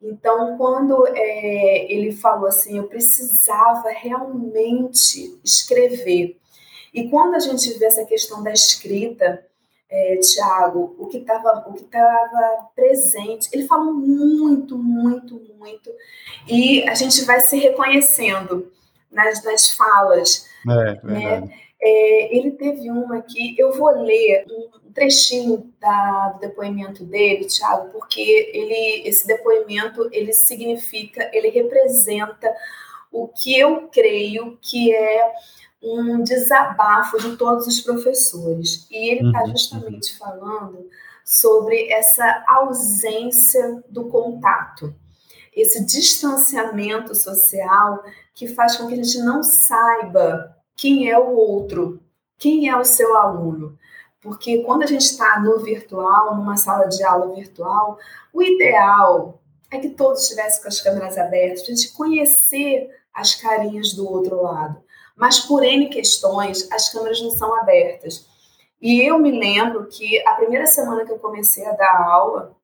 Então, 0.01 0.57
quando 0.57 1.07
é, 1.07 1.91
ele 1.91 2.11
falou 2.11 2.47
assim, 2.47 2.77
eu 2.77 2.87
precisava 2.87 3.89
realmente 3.89 5.39
escrever. 5.43 6.37
E 6.93 7.09
quando 7.09 7.35
a 7.35 7.39
gente 7.39 7.73
vê 7.77 7.85
essa 7.85 8.05
questão 8.05 8.43
da 8.43 8.51
escrita, 8.51 9.45
é, 9.89 10.17
Tiago, 10.17 10.95
o 10.97 11.07
que 11.07 11.17
estava 11.17 11.65
presente, 12.75 13.49
ele 13.51 13.67
falou 13.67 13.93
muito, 13.93 14.77
muito, 14.77 15.41
muito, 15.57 15.91
e 16.47 16.83
a 16.87 16.95
gente 16.95 17.23
vai 17.23 17.39
se 17.39 17.57
reconhecendo 17.57 18.71
nas, 19.11 19.43
nas 19.43 19.71
falas. 19.71 20.47
É, 20.67 21.05
né? 21.05 21.49
É, 21.81 22.37
ele 22.37 22.51
teve 22.51 22.89
uma 22.89 23.21
que 23.21 23.55
eu 23.59 23.73
vou 23.73 23.91
ler 24.01 24.45
um 24.49 24.91
trechinho 24.91 25.71
da, 25.79 26.29
do 26.29 26.39
depoimento 26.39 27.03
dele, 27.03 27.45
Thiago, 27.45 27.89
porque 27.91 28.21
ele, 28.53 29.07
esse 29.07 29.27
depoimento 29.27 30.09
ele 30.11 30.33
significa, 30.33 31.29
ele 31.33 31.49
representa 31.49 32.51
o 33.11 33.27
que 33.27 33.59
eu 33.59 33.87
creio 33.89 34.57
que 34.61 34.93
é 34.95 35.31
um 35.81 36.23
desabafo 36.23 37.19
de 37.19 37.37
todos 37.37 37.67
os 37.67 37.81
professores. 37.81 38.87
E 38.89 39.11
ele 39.11 39.27
está 39.27 39.43
uhum, 39.43 39.51
justamente 39.51 40.13
uhum. 40.13 40.17
falando 40.17 40.89
sobre 41.23 41.91
essa 41.91 42.43
ausência 42.47 43.83
do 43.89 44.05
contato, 44.05 44.95
esse 45.55 45.83
distanciamento 45.85 47.13
social 47.15 48.03
que 48.33 48.47
faz 48.47 48.75
com 48.75 48.87
que 48.87 48.93
a 48.93 48.97
gente 48.97 49.19
não 49.19 49.41
saiba 49.43 50.54
quem 50.75 51.09
é 51.09 51.17
o 51.17 51.35
outro, 51.35 52.01
quem 52.37 52.69
é 52.69 52.77
o 52.77 52.85
seu 52.85 53.15
aluno. 53.15 53.77
Porque 54.21 54.63
quando 54.63 54.83
a 54.83 54.87
gente 54.87 55.05
está 55.05 55.39
no 55.39 55.59
virtual, 55.59 56.35
numa 56.35 56.57
sala 56.57 56.87
de 56.87 57.03
aula 57.03 57.33
virtual, 57.33 57.97
o 58.33 58.41
ideal 58.41 59.39
é 59.71 59.77
que 59.77 59.89
todos 59.89 60.23
estivessem 60.23 60.61
com 60.61 60.67
as 60.67 60.81
câmeras 60.81 61.17
abertas, 61.17 61.61
a 61.61 61.65
gente 61.65 61.93
conhecer 61.93 62.89
as 63.13 63.35
carinhas 63.35 63.93
do 63.93 64.09
outro 64.09 64.41
lado. 64.41 64.83
Mas 65.15 65.39
por 65.39 65.63
N 65.63 65.89
questões, 65.89 66.69
as 66.71 66.91
câmeras 66.91 67.21
não 67.21 67.29
são 67.31 67.55
abertas. 67.55 68.27
E 68.81 69.01
eu 69.01 69.17
me 69.17 69.31
lembro 69.31 69.87
que 69.87 70.19
a 70.27 70.33
primeira 70.33 70.67
semana 70.67 71.05
que 71.05 71.11
eu 71.11 71.19
comecei 71.19 71.65
a 71.65 71.71
dar 71.71 72.03
aula, 72.03 72.55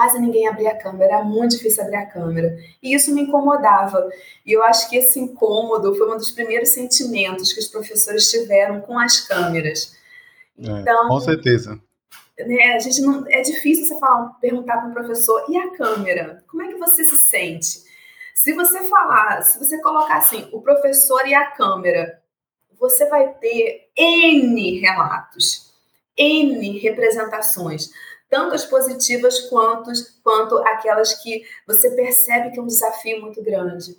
quase 0.00 0.18
ninguém 0.18 0.48
abria 0.48 0.70
a 0.70 0.78
câmera, 0.78 1.16
era 1.16 1.24
muito 1.24 1.56
difícil 1.56 1.84
abrir 1.84 1.96
a 1.96 2.06
câmera. 2.06 2.56
E 2.82 2.94
isso 2.94 3.14
me 3.14 3.20
incomodava. 3.20 4.08
E 4.46 4.52
eu 4.52 4.62
acho 4.64 4.88
que 4.88 4.96
esse 4.96 5.20
incômodo 5.20 5.94
foi 5.94 6.10
um 6.10 6.16
dos 6.16 6.30
primeiros 6.30 6.70
sentimentos 6.70 7.52
que 7.52 7.60
os 7.60 7.68
professores 7.68 8.30
tiveram 8.30 8.80
com 8.80 8.98
as 8.98 9.20
câmeras. 9.20 9.94
É, 10.58 10.70
então, 10.70 11.08
com 11.08 11.20
certeza. 11.20 11.78
Né, 12.38 12.72
a 12.74 12.78
gente 12.78 13.02
não, 13.02 13.26
é 13.28 13.42
difícil 13.42 13.84
você 13.84 13.98
falar, 14.00 14.28
perguntar 14.40 14.78
para 14.78 14.88
um 14.88 14.94
professor, 14.94 15.44
e 15.50 15.58
a 15.58 15.70
câmera? 15.72 16.42
Como 16.48 16.62
é 16.62 16.68
que 16.68 16.78
você 16.78 17.04
se 17.04 17.18
sente? 17.18 17.82
Se 18.34 18.54
você 18.54 18.84
falar, 18.84 19.42
se 19.42 19.58
você 19.58 19.78
colocar 19.82 20.16
assim, 20.16 20.48
o 20.50 20.62
professor 20.62 21.28
e 21.28 21.34
a 21.34 21.50
câmera, 21.50 22.22
você 22.78 23.06
vai 23.06 23.34
ter 23.34 23.90
N 23.94 24.80
relatos, 24.80 25.74
N 26.16 26.78
representações 26.78 27.90
tanto 28.30 28.54
as 28.54 28.64
positivas 28.64 29.40
quanto, 29.40 29.90
quanto 30.22 30.56
aquelas 30.58 31.14
que 31.20 31.42
você 31.66 31.90
percebe 31.90 32.50
que 32.50 32.60
é 32.60 32.62
um 32.62 32.66
desafio 32.66 33.20
muito 33.20 33.42
grande. 33.42 33.96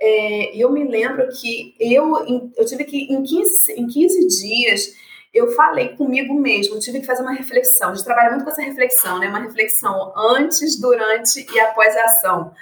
É, 0.00 0.56
eu 0.56 0.72
me 0.72 0.84
lembro 0.84 1.28
que 1.28 1.76
eu, 1.78 2.52
eu 2.56 2.64
tive 2.64 2.84
que, 2.84 3.12
em 3.12 3.22
15, 3.22 3.72
em 3.74 3.86
15 3.86 4.26
dias, 4.40 4.96
eu 5.32 5.48
falei 5.52 5.90
comigo 5.90 6.32
mesmo, 6.34 6.78
tive 6.78 7.00
que 7.00 7.06
fazer 7.06 7.22
uma 7.22 7.34
reflexão. 7.34 7.90
A 7.90 7.94
gente 7.94 8.04
trabalha 8.04 8.30
muito 8.30 8.44
com 8.44 8.50
essa 8.50 8.62
reflexão, 8.62 9.18
né? 9.18 9.28
Uma 9.28 9.40
reflexão 9.40 10.12
antes, 10.16 10.80
durante 10.80 11.46
e 11.52 11.60
após 11.60 11.96
a 11.96 12.04
ação. 12.04 12.54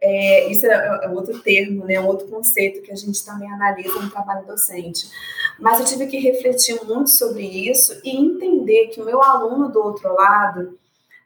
É, 0.00 0.50
isso 0.50 0.66
é, 0.66 1.00
é 1.04 1.08
outro 1.08 1.40
termo, 1.40 1.84
né? 1.84 2.00
Um 2.00 2.06
outro 2.06 2.26
conceito 2.28 2.80
que 2.80 2.90
a 2.90 2.96
gente 2.96 3.22
também 3.24 3.50
analisa 3.50 4.00
no 4.00 4.10
trabalho 4.10 4.46
docente. 4.46 5.10
Mas 5.58 5.78
eu 5.78 5.84
tive 5.84 6.06
que 6.06 6.18
refletir 6.18 6.82
muito 6.84 7.10
sobre 7.10 7.44
isso 7.44 8.00
e 8.02 8.16
entender 8.16 8.88
que 8.88 9.00
o 9.00 9.04
meu 9.04 9.22
aluno 9.22 9.68
do 9.68 9.78
outro 9.78 10.14
lado, 10.14 10.78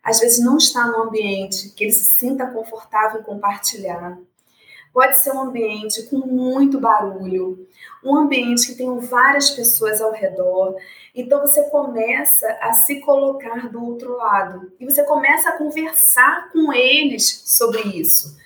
às 0.02 0.18
vezes 0.18 0.44
não 0.44 0.56
está 0.56 0.86
no 0.88 1.04
ambiente 1.04 1.70
que 1.70 1.84
ele 1.84 1.92
se 1.92 2.18
sinta 2.18 2.46
confortável 2.48 3.20
em 3.20 3.24
compartilhar. 3.24 4.18
Pode 4.92 5.18
ser 5.18 5.32
um 5.32 5.40
ambiente 5.40 6.04
com 6.04 6.18
muito 6.18 6.78
barulho, 6.78 7.66
um 8.02 8.16
ambiente 8.16 8.68
que 8.68 8.74
tem 8.76 8.98
várias 8.98 9.50
pessoas 9.50 10.00
ao 10.00 10.12
redor. 10.12 10.76
Então 11.14 11.40
você 11.40 11.64
começa 11.70 12.46
a 12.60 12.72
se 12.72 13.00
colocar 13.00 13.68
do 13.68 13.84
outro 13.84 14.16
lado 14.16 14.72
e 14.78 14.84
você 14.84 15.02
começa 15.04 15.48
a 15.48 15.58
conversar 15.58 16.50
com 16.52 16.72
eles 16.72 17.42
sobre 17.44 17.80
isso. 17.82 18.36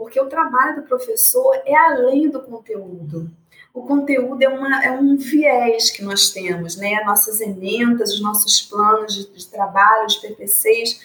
Porque 0.00 0.18
o 0.18 0.30
trabalho 0.30 0.76
do 0.80 0.88
professor 0.88 1.54
é 1.66 1.76
além 1.76 2.30
do 2.30 2.40
conteúdo 2.40 3.30
o 3.72 3.82
conteúdo 3.82 4.42
é, 4.42 4.48
uma, 4.48 4.84
é 4.84 4.90
um 4.90 5.16
viés 5.16 5.90
que 5.90 6.02
nós 6.02 6.30
temos, 6.30 6.76
né? 6.76 7.02
Nossas 7.04 7.40
emendas, 7.40 8.14
os 8.14 8.20
nossos 8.20 8.60
planos 8.62 9.14
de, 9.14 9.30
de 9.30 9.46
trabalho, 9.46 10.06
os 10.06 10.16
PPCs, 10.16 11.00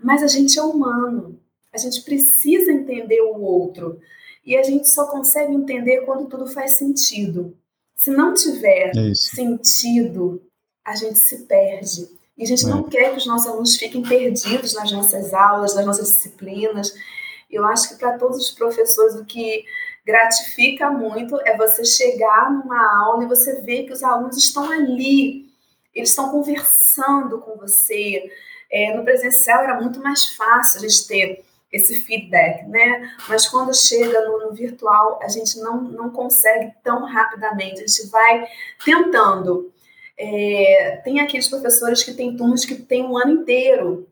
mas 0.00 0.22
a 0.22 0.26
gente 0.26 0.58
é 0.58 0.62
humano. 0.62 1.38
A 1.72 1.78
gente 1.78 2.02
precisa 2.02 2.72
entender 2.72 3.20
o 3.20 3.40
outro. 3.40 4.00
E 4.44 4.56
a 4.56 4.62
gente 4.62 4.88
só 4.88 5.06
consegue 5.06 5.52
entender 5.52 6.02
quando 6.02 6.28
tudo 6.28 6.46
faz 6.46 6.78
sentido. 6.78 7.54
Se 7.94 8.10
não 8.10 8.32
tiver 8.32 8.92
é 8.96 9.14
sentido, 9.14 10.42
a 10.84 10.94
gente 10.94 11.18
se 11.18 11.44
perde. 11.44 12.08
E 12.38 12.44
a 12.44 12.46
gente 12.46 12.64
é. 12.64 12.68
não 12.68 12.84
quer 12.84 13.10
que 13.10 13.18
os 13.18 13.26
nossos 13.26 13.48
alunos 13.48 13.76
fiquem 13.76 14.02
perdidos 14.02 14.74
nas 14.74 14.90
nossas 14.90 15.34
aulas, 15.34 15.74
nas 15.74 15.84
nossas 15.84 16.08
disciplinas. 16.08 16.94
Eu 17.50 17.64
acho 17.64 17.90
que 17.90 17.96
para 17.96 18.18
todos 18.18 18.38
os 18.38 18.50
professores 18.50 19.14
o 19.14 19.24
que 19.24 19.64
gratifica 20.04 20.90
muito 20.90 21.40
é 21.40 21.56
você 21.56 21.84
chegar 21.84 22.52
numa 22.52 23.04
aula 23.04 23.24
e 23.24 23.28
você 23.28 23.60
ver 23.60 23.84
que 23.84 23.92
os 23.92 24.02
alunos 24.02 24.36
estão 24.36 24.70
ali, 24.70 25.46
eles 25.94 26.10
estão 26.10 26.30
conversando 26.30 27.40
com 27.40 27.56
você. 27.56 28.30
É, 28.70 28.96
no 28.96 29.04
presencial 29.04 29.62
era 29.62 29.80
muito 29.80 30.00
mais 30.00 30.34
fácil 30.34 30.78
a 30.78 30.88
gente 30.88 31.06
ter 31.06 31.44
esse 31.72 32.00
feedback, 32.00 32.66
né? 32.68 33.10
Mas 33.28 33.48
quando 33.48 33.74
chega 33.74 34.20
no, 34.28 34.46
no, 34.46 34.52
virtual, 34.52 35.20
a 35.22 35.28
gente 35.28 35.58
não, 35.58 35.82
não 35.82 36.10
consegue 36.10 36.72
tão 36.82 37.04
rapidamente, 37.04 37.82
a 37.82 37.86
gente 37.86 38.08
vai 38.08 38.46
tentando. 38.84 39.72
É, 40.18 41.00
tem 41.04 41.20
aqueles 41.20 41.48
professores 41.48 42.02
que 42.02 42.14
têm 42.14 42.36
turmas 42.36 42.64
que 42.64 42.76
têm 42.76 43.04
um 43.04 43.18
ano 43.18 43.42
inteiro, 43.42 44.08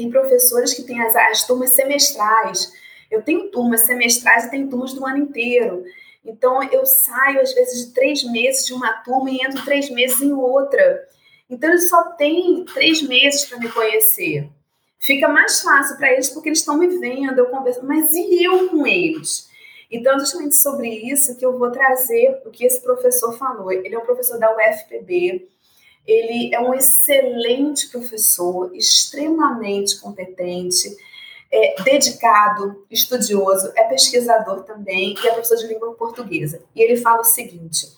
tem 0.00 0.10
professores 0.10 0.72
que 0.72 0.82
têm 0.82 1.00
as, 1.02 1.14
as 1.14 1.46
turmas 1.46 1.74
semestrais. 1.74 2.72
Eu 3.10 3.22
tenho 3.22 3.50
turmas 3.50 3.82
semestrais 3.82 4.46
e 4.46 4.50
tenho 4.50 4.68
turmas 4.68 4.94
do 4.94 5.06
ano 5.06 5.18
inteiro. 5.18 5.84
Então, 6.24 6.62
eu 6.62 6.86
saio, 6.86 7.40
às 7.40 7.52
vezes, 7.52 7.86
de 7.86 7.92
três 7.92 8.24
meses 8.24 8.66
de 8.66 8.72
uma 8.72 8.92
turma 9.02 9.30
e 9.30 9.44
entro 9.44 9.62
três 9.64 9.90
meses 9.90 10.20
em 10.22 10.32
outra. 10.32 11.06
Então, 11.50 11.68
eles 11.68 11.88
só 11.90 12.12
têm 12.12 12.64
três 12.64 13.02
meses 13.02 13.44
para 13.44 13.58
me 13.58 13.68
conhecer. 13.68 14.48
Fica 14.98 15.28
mais 15.28 15.60
fácil 15.60 15.96
para 15.96 16.12
eles 16.12 16.28
porque 16.30 16.48
eles 16.48 16.60
estão 16.60 16.78
me 16.78 16.88
vendo, 16.98 17.38
eu 17.38 17.46
converso, 17.46 17.84
mas 17.84 18.12
e 18.14 18.44
eu 18.44 18.68
com 18.68 18.86
eles? 18.86 19.50
Então, 19.90 20.18
justamente 20.18 20.56
sobre 20.56 20.88
isso 20.88 21.36
que 21.36 21.44
eu 21.44 21.58
vou 21.58 21.70
trazer 21.70 22.40
o 22.46 22.50
que 22.50 22.64
esse 22.64 22.80
professor 22.80 23.36
falou. 23.36 23.72
Ele 23.72 23.94
é 23.94 23.98
um 23.98 24.04
professor 24.04 24.38
da 24.38 24.54
UFPB, 24.54 25.48
ele 26.06 26.54
é 26.54 26.60
um 26.60 26.74
excelente 26.74 27.88
professor, 27.88 28.74
extremamente 28.74 30.00
competente, 30.00 30.96
é, 31.52 31.82
dedicado, 31.82 32.84
estudioso, 32.90 33.72
é 33.76 33.84
pesquisador 33.84 34.62
também 34.62 35.14
e 35.14 35.28
é 35.28 35.32
professor 35.32 35.56
de 35.56 35.66
língua 35.66 35.94
portuguesa. 35.94 36.62
E 36.74 36.82
ele 36.82 36.96
fala 36.96 37.20
o 37.20 37.24
seguinte: 37.24 37.88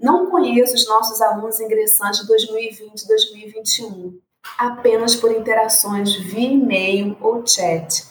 não 0.00 0.30
conheço 0.30 0.74
os 0.74 0.86
nossos 0.86 1.20
alunos 1.20 1.60
ingressantes 1.60 2.20
de 2.20 2.26
2020 2.26 3.02
e 3.02 3.08
2021 3.08 4.20
apenas 4.56 5.14
por 5.16 5.30
interações 5.30 6.14
via 6.14 6.48
e-mail 6.48 7.16
ou 7.20 7.46
chat. 7.46 8.04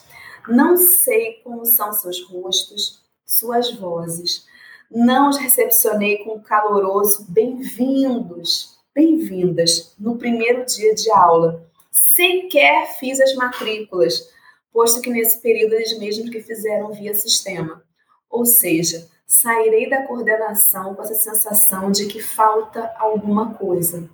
Não 0.47 0.77
sei 0.77 1.41
como 1.43 1.65
são 1.65 1.91
seus 1.91 2.23
rostos, 2.29 3.01
suas 3.25 3.73
vozes. 3.73 4.45
Não 4.89 5.29
os 5.29 5.37
recepcionei 5.37 6.19
com 6.19 6.39
caloroso 6.39 7.25
bem-vindos, 7.27 8.76
bem-vindas 8.97 9.93
no 9.99 10.17
primeiro 10.17 10.65
dia 10.65 10.95
de 10.95 11.11
aula. 11.11 11.63
Sequer 11.91 12.87
fiz 12.97 13.21
as 13.21 13.35
matrículas, 13.35 14.27
posto 14.73 15.01
que 15.01 15.11
nesse 15.11 15.39
período 15.39 15.75
eles 15.75 15.99
mesmos 15.99 16.31
que 16.31 16.41
fizeram 16.41 16.91
via 16.91 17.13
sistema. 17.13 17.83
Ou 18.27 18.43
seja, 18.43 19.07
sairei 19.27 19.87
da 19.87 20.01
coordenação 20.07 20.95
com 20.95 21.03
essa 21.03 21.13
sensação 21.13 21.91
de 21.91 22.07
que 22.07 22.19
falta 22.19 22.91
alguma 22.97 23.53
coisa. 23.53 24.09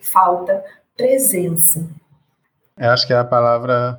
Falta 0.00 0.64
presença. 0.96 1.86
Eu 2.76 2.90
acho 2.90 3.06
que 3.06 3.12
é 3.12 3.16
a 3.16 3.24
palavra 3.24 3.96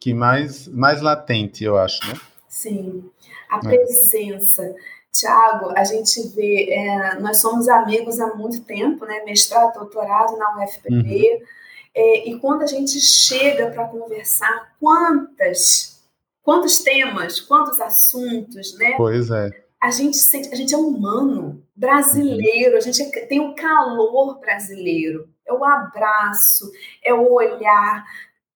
que 0.00 0.14
mais, 0.14 0.66
mais 0.68 1.02
latente, 1.02 1.62
eu 1.62 1.76
acho, 1.76 2.00
né? 2.08 2.14
Sim, 2.48 3.10
a 3.50 3.58
presença. 3.58 4.64
É. 4.64 4.74
Tiago, 5.18 5.72
a 5.76 5.84
gente 5.84 6.28
vê, 6.28 6.70
é, 6.70 7.18
nós 7.20 7.38
somos 7.38 7.68
amigos 7.68 8.20
há 8.20 8.34
muito 8.34 8.62
tempo, 8.64 9.04
né? 9.04 9.24
Mestrado, 9.24 9.74
doutorado 9.74 10.36
na 10.36 10.62
UFPB. 10.62 10.94
Uhum. 10.94 11.46
É, 11.94 12.28
e 12.28 12.38
quando 12.38 12.62
a 12.62 12.66
gente 12.66 13.00
chega 13.00 13.70
para 13.70 13.88
conversar, 13.88 14.74
quantas, 14.78 16.02
quantos 16.42 16.80
temas, 16.80 17.40
quantos 17.40 17.80
assuntos, 17.80 18.76
né? 18.78 18.94
Pois 18.96 19.30
é. 19.30 19.50
A 19.80 19.90
gente 19.90 20.16
sente, 20.16 20.52
a 20.52 20.56
gente 20.56 20.74
é 20.74 20.78
humano, 20.78 21.62
brasileiro, 21.74 22.72
uhum. 22.72 22.78
a 22.78 22.80
gente 22.80 23.02
é, 23.02 23.26
tem 23.26 23.40
o 23.40 23.54
calor 23.54 24.38
brasileiro 24.40 25.28
é 25.46 25.52
o 25.52 25.64
abraço, 25.64 26.70
é 27.02 27.14
o 27.14 27.32
olhar. 27.32 28.04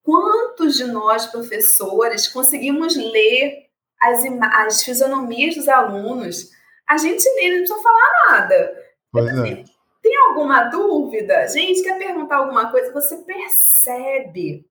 Quantos 0.02 0.76
de 0.76 0.84
nós, 0.84 1.26
professores, 1.26 2.26
conseguimos 2.26 2.96
ler 2.96 3.69
as, 4.00 4.24
as 4.66 4.82
fisionomias 4.82 5.54
dos 5.54 5.68
alunos? 5.68 6.50
A 6.88 6.96
gente 6.96 7.22
lê, 7.36 7.50
não 7.50 7.58
precisa 7.58 7.78
falar 7.80 8.40
nada. 8.40 8.72
Pois 9.12 9.26
é. 9.26 9.30
assim, 9.30 9.52
é. 9.52 9.64
Tem 10.02 10.16
alguma 10.28 10.64
dúvida? 10.64 11.46
Gente, 11.48 11.82
quer 11.82 11.98
perguntar 11.98 12.36
alguma 12.36 12.70
coisa? 12.70 12.92
Você 12.92 13.18
percebe. 13.18 14.64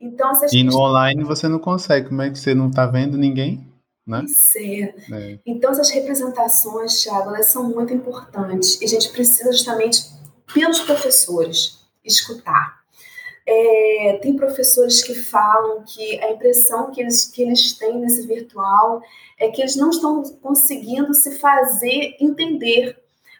Então, 0.00 0.34
se 0.34 0.56
E 0.56 0.64
no 0.64 0.76
online 0.78 1.22
você 1.22 1.48
não 1.48 1.58
consegue. 1.58 2.08
Como 2.08 2.22
é 2.22 2.30
que 2.30 2.38
você 2.38 2.54
não 2.54 2.68
está 2.68 2.86
vendo 2.86 3.18
ninguém? 3.18 3.66
Né? 4.06 4.24
Ser. 4.26 4.94
É. 5.12 5.38
Então, 5.44 5.70
essas 5.70 5.90
representações, 5.90 7.02
Thiago, 7.02 7.28
elas 7.28 7.46
são 7.46 7.64
muito 7.64 7.92
importantes. 7.92 8.80
E 8.80 8.86
a 8.86 8.88
gente 8.88 9.10
precisa 9.10 9.52
justamente 9.52 10.02
pelos 10.54 10.80
professores, 10.80 11.86
escutar. 12.02 12.77
É, 13.50 14.18
tem 14.20 14.36
professores 14.36 15.02
que 15.02 15.14
falam 15.14 15.82
que 15.86 16.22
a 16.22 16.32
impressão 16.32 16.90
que 16.90 17.00
eles, 17.00 17.24
que 17.24 17.42
eles 17.42 17.72
têm 17.72 17.98
nesse 17.98 18.26
virtual 18.26 19.00
é 19.38 19.48
que 19.48 19.62
eles 19.62 19.74
não 19.74 19.88
estão 19.88 20.22
conseguindo 20.42 21.14
se 21.14 21.38
fazer 21.38 22.16
entender, 22.20 22.98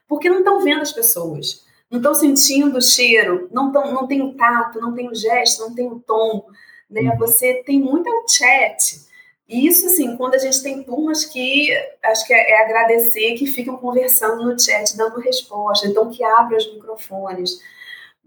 porque 0.09 0.31
não 0.31 0.39
estão 0.39 0.61
vendo 0.61 0.81
as 0.81 0.93
pessoas, 0.93 1.67
não 1.91 1.99
estão 1.99 2.15
sentindo 2.15 2.79
o 2.79 2.83
cheiro, 2.83 3.49
não, 3.53 3.71
tão, 3.71 3.93
não 3.93 4.07
tem 4.07 4.23
o 4.23 4.33
tato, 4.33 4.81
não 4.81 4.95
tem 4.95 5.11
o 5.11 5.15
gesto, 5.15 5.61
não 5.61 5.75
tem 5.75 5.87
o 5.87 6.01
tom. 6.01 6.47
Né? 6.89 7.03
Uhum. 7.03 7.19
Você 7.19 7.63
tem 7.65 7.79
muito 7.79 8.09
chat, 8.31 9.07
e 9.49 9.67
isso, 9.67 9.87
assim, 9.87 10.15
quando 10.17 10.35
a 10.35 10.39
gente 10.39 10.63
tem 10.63 10.83
turmas 10.83 11.25
que 11.25 11.71
acho 12.05 12.27
que 12.27 12.35
é, 12.35 12.51
é, 12.51 12.65
agradecer 12.65 13.35
que 13.35 13.47
ficam 13.47 13.79
conversando 13.79 14.45
no 14.45 14.59
chat, 14.61 14.95
dando 14.95 15.21
resposta, 15.21 15.87
então 15.87 16.11
que 16.11 16.23
abrem 16.23 16.59
os 16.59 16.75
microfones. 16.75 17.59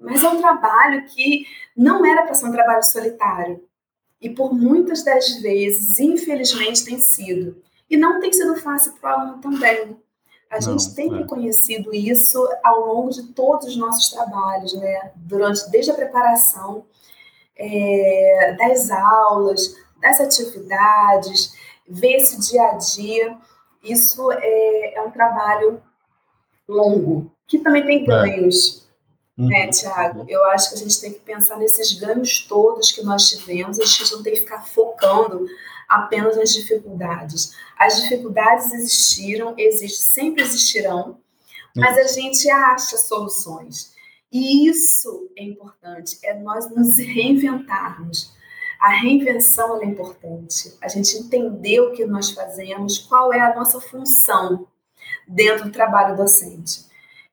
Mas 0.01 0.23
é 0.23 0.29
um 0.29 0.41
trabalho 0.41 1.05
que 1.05 1.45
não 1.77 2.05
era 2.05 2.23
para 2.23 2.33
ser 2.33 2.47
um 2.47 2.51
trabalho 2.51 2.83
solitário. 2.83 3.63
E 4.19 4.29
por 4.29 4.53
muitas 4.53 5.03
das 5.03 5.41
vezes, 5.41 5.99
infelizmente, 5.99 6.83
tem 6.85 6.99
sido. 6.99 7.61
E 7.89 7.97
não 7.97 8.19
tem 8.19 8.31
sido 8.33 8.55
fácil 8.55 8.93
para 8.93 9.17
o 9.17 9.21
aluno 9.21 9.41
também. 9.41 9.97
A 10.49 10.55
não, 10.55 10.61
gente 10.61 10.93
tem 10.95 11.13
é. 11.13 11.17
reconhecido 11.19 11.93
isso 11.93 12.47
ao 12.63 12.85
longo 12.85 13.09
de 13.09 13.23
todos 13.33 13.67
os 13.67 13.77
nossos 13.77 14.09
trabalhos, 14.09 14.73
né? 14.73 15.11
Durante, 15.15 15.69
desde 15.69 15.91
a 15.91 15.95
preparação 15.95 16.85
é, 17.55 18.55
das 18.57 18.91
aulas, 18.91 19.75
das 20.01 20.19
atividades, 20.19 21.53
ver 21.87 22.17
esse 22.17 22.39
dia 22.39 22.63
a 22.63 22.73
dia. 22.77 23.37
Isso 23.83 24.31
é, 24.31 24.95
é 24.95 25.01
um 25.01 25.11
trabalho 25.11 25.81
longo, 26.67 27.31
que 27.47 27.59
também 27.59 27.85
tem 27.85 28.03
é. 28.03 28.05
ganhos. 28.05 28.87
Né, 29.47 29.67
Tiago? 29.67 30.25
Eu 30.27 30.43
acho 30.45 30.69
que 30.69 30.75
a 30.75 30.77
gente 30.77 30.99
tem 30.99 31.13
que 31.13 31.19
pensar 31.19 31.57
nesses 31.57 31.93
ganhos 31.93 32.45
todos 32.47 32.91
que 32.91 33.03
nós 33.03 33.29
tivemos, 33.29 33.79
a 33.79 33.85
gente 33.85 34.11
não 34.11 34.23
tem 34.23 34.33
que 34.33 34.41
ficar 34.41 34.61
focando 34.61 35.45
apenas 35.87 36.37
nas 36.37 36.53
dificuldades. 36.53 37.53
As 37.77 38.01
dificuldades 38.01 38.73
existiram, 38.73 39.53
existem, 39.57 40.05
sempre 40.05 40.43
existirão, 40.43 41.17
mas 41.75 41.97
a 41.97 42.03
gente 42.03 42.49
acha 42.49 42.97
soluções. 42.97 43.93
E 44.31 44.67
isso 44.67 45.29
é 45.37 45.43
importante, 45.43 46.17
é 46.23 46.33
nós 46.33 46.69
nos 46.69 46.97
reinventarmos. 46.97 48.33
A 48.79 48.89
reinvenção 48.89 49.81
é 49.81 49.85
importante. 49.85 50.73
A 50.81 50.87
gente 50.87 51.15
entender 51.17 51.81
o 51.81 51.91
que 51.91 52.05
nós 52.05 52.31
fazemos, 52.31 52.97
qual 52.97 53.31
é 53.33 53.39
a 53.39 53.53
nossa 53.53 53.79
função 53.79 54.67
dentro 55.27 55.65
do 55.65 55.71
trabalho 55.71 56.15
docente. 56.15 56.85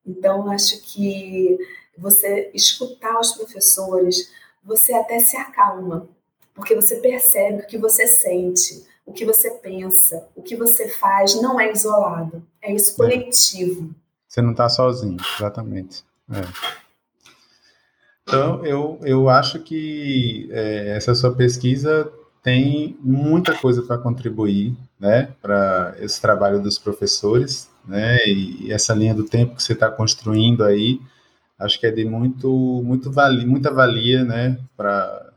Então, 0.05 0.51
acho 0.51 0.83
que 0.83 1.57
você 1.99 2.51
escutar 2.55 3.19
os 3.19 3.33
professores, 3.33 4.31
você 4.65 4.93
até 4.93 5.19
se 5.19 5.37
acalma, 5.37 6.09
porque 6.55 6.75
você 6.75 6.97
percebe 6.97 7.63
o 7.63 7.67
que 7.67 7.79
você 7.79 8.07
sente, 8.07 8.85
o 9.05 9.13
que 9.13 9.25
você 9.25 9.51
pensa, 9.51 10.29
o 10.37 10.43
que 10.43 10.55
você 10.55 10.89
faz 10.89 11.41
não 11.41 11.59
é 11.59 11.73
isolado, 11.73 12.43
é 12.63 12.73
isso 12.73 12.95
coletivo. 12.97 13.95
Você 14.29 14.43
não 14.43 14.53
está 14.53 14.69
sozinho, 14.69 15.17
exatamente. 15.37 16.05
É. 16.31 16.43
Então, 18.23 18.65
eu, 18.65 19.01
eu 19.03 19.29
acho 19.31 19.61
que 19.61 20.49
é, 20.53 20.97
essa 20.97 21.15
sua 21.15 21.35
pesquisa 21.35 22.13
tem 22.43 22.97
muita 23.01 23.55
coisa 23.55 23.83
para 23.83 23.97
contribuir, 23.97 24.77
né, 25.01 25.35
para 25.41 25.97
esse 25.99 26.21
trabalho 26.21 26.61
dos 26.61 26.79
professores, 26.79 27.71
né, 27.87 28.19
e 28.27 28.71
essa 28.71 28.93
linha 28.93 29.15
do 29.15 29.25
tempo 29.25 29.57
que 29.57 29.63
você 29.63 29.73
está 29.73 29.91
construindo 29.91 30.63
aí, 30.63 31.01
acho 31.59 31.81
que 31.81 31.87
é 31.87 31.91
de 31.91 32.05
muito, 32.05 32.49
muito 32.85 33.11
muita 33.47 33.71
valia, 33.73 34.25
né, 34.25 34.59
para 34.77 35.33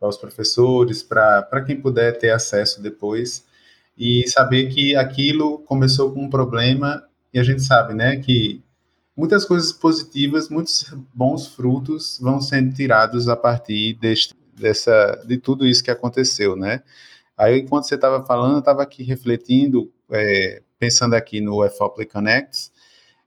os 0.00 0.16
professores, 0.16 1.02
para 1.02 1.64
quem 1.64 1.80
puder 1.80 2.18
ter 2.18 2.30
acesso 2.30 2.82
depois, 2.82 3.44
e 3.96 4.28
saber 4.28 4.68
que 4.68 4.94
aquilo 4.96 5.58
começou 5.60 6.12
com 6.12 6.24
um 6.24 6.30
problema, 6.30 7.04
e 7.32 7.38
a 7.38 7.42
gente 7.42 7.62
sabe, 7.62 7.94
né, 7.94 8.16
que 8.16 8.62
muitas 9.16 9.44
coisas 9.44 9.72
positivas, 9.72 10.48
muitos 10.48 10.92
bons 11.14 11.46
frutos 11.46 12.18
vão 12.20 12.40
sendo 12.40 12.74
tirados 12.74 13.28
a 13.28 13.36
partir 13.36 13.94
deste, 13.94 14.34
dessa, 14.54 15.22
de 15.26 15.38
tudo 15.38 15.66
isso 15.66 15.82
que 15.82 15.90
aconteceu, 15.90 16.56
né? 16.56 16.82
Aí, 17.36 17.60
enquanto 17.60 17.84
você 17.84 17.96
estava 17.96 18.24
falando, 18.24 18.54
eu 18.54 18.58
estava 18.60 18.82
aqui 18.82 19.02
refletindo, 19.02 19.92
é, 20.10 20.62
pensando 20.78 21.14
aqui 21.14 21.40
no 21.40 21.68
FOPLY 21.68 22.06
Connects, 22.06 22.72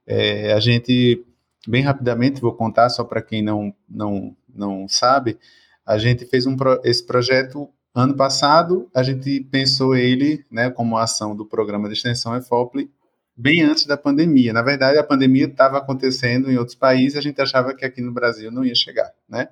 é, 0.06 0.52
a 0.52 0.60
gente, 0.60 1.24
bem 1.66 1.82
rapidamente, 1.82 2.40
vou 2.40 2.54
contar 2.54 2.88
só 2.90 3.04
para 3.04 3.22
quem 3.22 3.42
não, 3.42 3.74
não, 3.88 4.36
não 4.54 4.88
sabe, 4.88 5.38
a 5.86 5.96
gente 5.98 6.26
fez 6.26 6.46
um, 6.46 6.56
esse 6.84 7.04
projeto 7.06 7.68
ano 7.94 8.14
passado, 8.14 8.90
a 8.94 9.02
gente 9.02 9.40
pensou 9.50 9.96
ele 9.96 10.44
né, 10.50 10.70
como 10.70 10.98
ação 10.98 11.34
do 11.34 11.46
programa 11.46 11.88
de 11.88 11.94
extensão 11.94 12.36
EFOPLE 12.36 12.90
bem 13.36 13.62
antes 13.62 13.86
da 13.86 13.96
pandemia. 13.96 14.52
Na 14.52 14.62
verdade, 14.62 14.98
a 14.98 15.04
pandemia 15.04 15.46
estava 15.46 15.78
acontecendo 15.78 16.50
em 16.50 16.58
outros 16.58 16.74
países, 16.74 17.16
a 17.16 17.20
gente 17.20 17.40
achava 17.40 17.74
que 17.74 17.84
aqui 17.84 18.00
no 18.00 18.12
Brasil 18.12 18.50
não 18.50 18.64
ia 18.64 18.74
chegar, 18.74 19.12
né? 19.28 19.48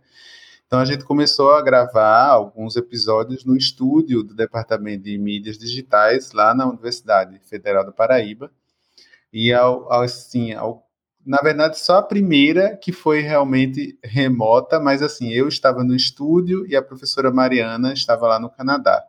Então 0.66 0.80
a 0.80 0.84
gente 0.84 1.04
começou 1.04 1.52
a 1.52 1.62
gravar 1.62 2.26
alguns 2.26 2.74
episódios 2.74 3.44
no 3.44 3.56
estúdio 3.56 4.24
do 4.24 4.34
Departamento 4.34 5.04
de 5.04 5.16
Mídias 5.16 5.56
Digitais 5.56 6.32
lá 6.32 6.52
na 6.52 6.66
Universidade 6.66 7.40
Federal 7.48 7.86
do 7.86 7.92
Paraíba. 7.92 8.50
E 9.32 9.52
ao, 9.52 9.92
ao, 9.92 10.02
assim, 10.02 10.52
ao, 10.52 10.85
na 11.26 11.38
verdade 11.38 11.78
só 11.78 11.96
a 11.98 12.02
primeira 12.02 12.76
que 12.76 12.92
foi 12.92 13.20
realmente 13.20 13.98
remota, 14.02 14.78
mas 14.78 15.02
assim, 15.02 15.32
eu 15.32 15.48
estava 15.48 15.82
no 15.82 15.94
estúdio 15.94 16.64
e 16.68 16.76
a 16.76 16.82
professora 16.82 17.32
Mariana 17.32 17.92
estava 17.92 18.28
lá 18.28 18.38
no 18.38 18.48
Canadá, 18.48 19.04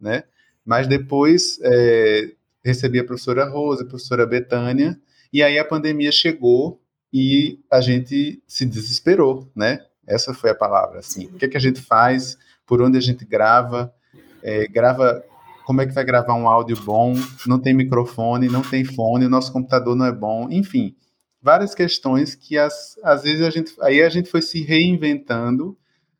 né? 0.00 0.24
Mas 0.66 0.88
depois 0.88 1.60
é, 1.62 2.32
recebi 2.64 2.98
a 2.98 3.04
professora 3.04 3.48
Rosa, 3.48 3.84
a 3.84 3.86
professora 3.86 4.26
Betânia, 4.26 5.00
e 5.32 5.44
aí 5.44 5.58
a 5.58 5.64
pandemia 5.64 6.10
chegou 6.10 6.82
e 7.12 7.60
a 7.70 7.80
gente 7.80 8.42
se 8.48 8.66
desesperou, 8.66 9.48
né? 9.54 9.80
Essa 10.06 10.34
foi 10.34 10.50
a 10.50 10.54
palavra. 10.54 10.98
Assim, 10.98 11.26
o 11.26 11.34
que, 11.34 11.44
é 11.44 11.48
que 11.48 11.56
a 11.56 11.60
gente 11.60 11.80
faz? 11.80 12.36
Por 12.66 12.82
onde 12.82 12.98
a 12.98 13.00
gente 13.00 13.24
grava? 13.24 13.94
É, 14.42 14.66
grava? 14.66 15.24
Como 15.64 15.80
é 15.80 15.86
que 15.86 15.94
vai 15.94 16.04
gravar 16.04 16.34
um 16.34 16.48
áudio 16.48 16.76
bom? 16.82 17.14
Não 17.46 17.60
tem 17.60 17.72
microfone, 17.72 18.48
não 18.48 18.62
tem 18.62 18.84
fone, 18.84 19.26
o 19.26 19.30
nosso 19.30 19.52
computador 19.52 19.94
não 19.94 20.06
é 20.06 20.12
bom. 20.12 20.48
Enfim, 20.50 20.96
várias 21.42 21.74
questões 21.74 22.34
que 22.34 22.58
as, 22.58 22.98
às 23.02 23.22
vezes 23.22 23.42
a 23.42 23.50
gente, 23.50 23.74
aí 23.80 24.02
a 24.02 24.08
gente 24.08 24.30
foi 24.30 24.42
se 24.42 24.62
reinventando 24.62 25.76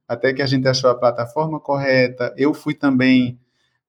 até 0.08 0.32
que 0.32 0.42
a 0.42 0.46
gente 0.46 0.66
achou 0.66 0.90
a 0.90 0.98
plataforma 0.98 1.60
correta. 1.60 2.34
Eu 2.36 2.52
fui 2.52 2.74
também 2.74 3.38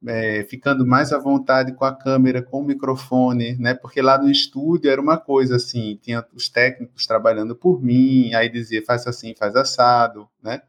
é, 0.07 0.43
ficando 0.43 0.85
mais 0.85 1.11
à 1.11 1.17
vontade 1.17 1.73
com 1.73 1.85
a 1.85 1.95
câmera, 1.95 2.41
com 2.41 2.59
o 2.61 2.63
microfone, 2.63 3.55
né? 3.57 3.73
Porque 3.73 4.01
lá 4.01 4.17
no 4.21 4.29
estúdio 4.29 4.91
era 4.91 5.01
uma 5.01 5.17
coisa 5.17 5.55
assim, 5.55 5.99
tinha 6.01 6.25
os 6.33 6.49
técnicos 6.49 7.05
trabalhando 7.05 7.55
por 7.55 7.81
mim, 7.81 8.33
aí 8.33 8.49
dizia 8.49 8.83
faz 8.85 9.07
assim, 9.07 9.33
faz 9.35 9.55
assado, 9.55 10.27
né? 10.43 10.61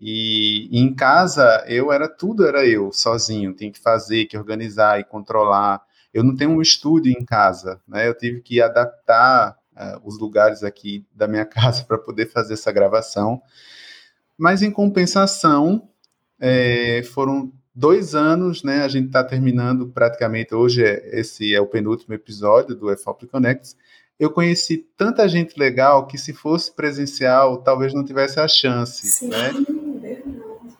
E, 0.00 0.68
e 0.70 0.80
em 0.80 0.94
casa 0.94 1.64
eu 1.66 1.90
era 1.92 2.08
tudo 2.08 2.46
era 2.46 2.64
eu 2.64 2.92
sozinho, 2.92 3.54
tinha 3.54 3.72
que 3.72 3.80
fazer, 3.80 4.26
que 4.26 4.38
organizar 4.38 5.00
e 5.00 5.04
controlar. 5.04 5.82
Eu 6.14 6.22
não 6.24 6.36
tenho 6.36 6.50
um 6.50 6.62
estúdio 6.62 7.12
em 7.12 7.24
casa, 7.24 7.80
né? 7.86 8.08
Eu 8.08 8.16
tive 8.16 8.40
que 8.42 8.60
adaptar 8.60 9.57
uh, 9.78 10.00
os 10.04 10.18
lugares 10.18 10.62
aqui 10.62 11.06
da 11.14 11.28
minha 11.28 11.44
casa 11.46 11.84
para 11.84 11.98
poder 11.98 12.26
fazer 12.26 12.54
essa 12.54 12.72
gravação. 12.72 13.40
Mas 14.36 14.62
em 14.62 14.70
compensação, 14.70 15.88
é, 16.40 17.02
foram 17.02 17.52
dois 17.74 18.14
anos, 18.14 18.62
né? 18.62 18.82
A 18.82 18.88
gente 18.88 19.06
está 19.06 19.22
terminando 19.22 19.88
praticamente 19.88 20.54
hoje. 20.54 20.84
É, 20.84 21.20
esse 21.20 21.54
é 21.54 21.60
o 21.60 21.66
penúltimo 21.66 22.14
episódio 22.14 22.74
do 22.74 22.90
EFOP 22.90 23.26
Connects. 23.26 23.76
Eu 24.18 24.30
conheci 24.30 24.78
tanta 24.96 25.28
gente 25.28 25.58
legal 25.58 26.06
que 26.06 26.18
se 26.18 26.32
fosse 26.32 26.74
presencial, 26.74 27.58
talvez 27.58 27.94
não 27.94 28.04
tivesse 28.04 28.40
a 28.40 28.48
chance, 28.48 29.06
Sim, 29.06 29.28
né? 29.28 29.52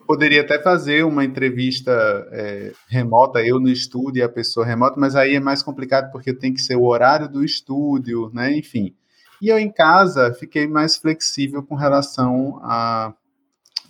Poderia 0.08 0.40
até 0.40 0.58
fazer 0.58 1.04
uma 1.04 1.22
entrevista 1.22 1.92
é, 2.32 2.72
remota, 2.88 3.42
eu 3.42 3.60
no 3.60 3.68
estúdio 3.68 4.20
e 4.20 4.22
a 4.22 4.28
pessoa 4.28 4.64
remota, 4.64 4.98
mas 4.98 5.14
aí 5.14 5.34
é 5.34 5.40
mais 5.40 5.62
complicado 5.62 6.10
porque 6.10 6.32
tem 6.32 6.50
que 6.50 6.62
ser 6.62 6.76
o 6.76 6.86
horário 6.86 7.28
do 7.28 7.44
estúdio, 7.44 8.30
né? 8.32 8.56
Enfim. 8.56 8.94
E 9.42 9.48
eu 9.48 9.58
em 9.58 9.70
casa 9.70 10.32
fiquei 10.32 10.66
mais 10.66 10.96
flexível 10.96 11.62
com 11.62 11.74
relação 11.74 12.58
a, 12.62 13.12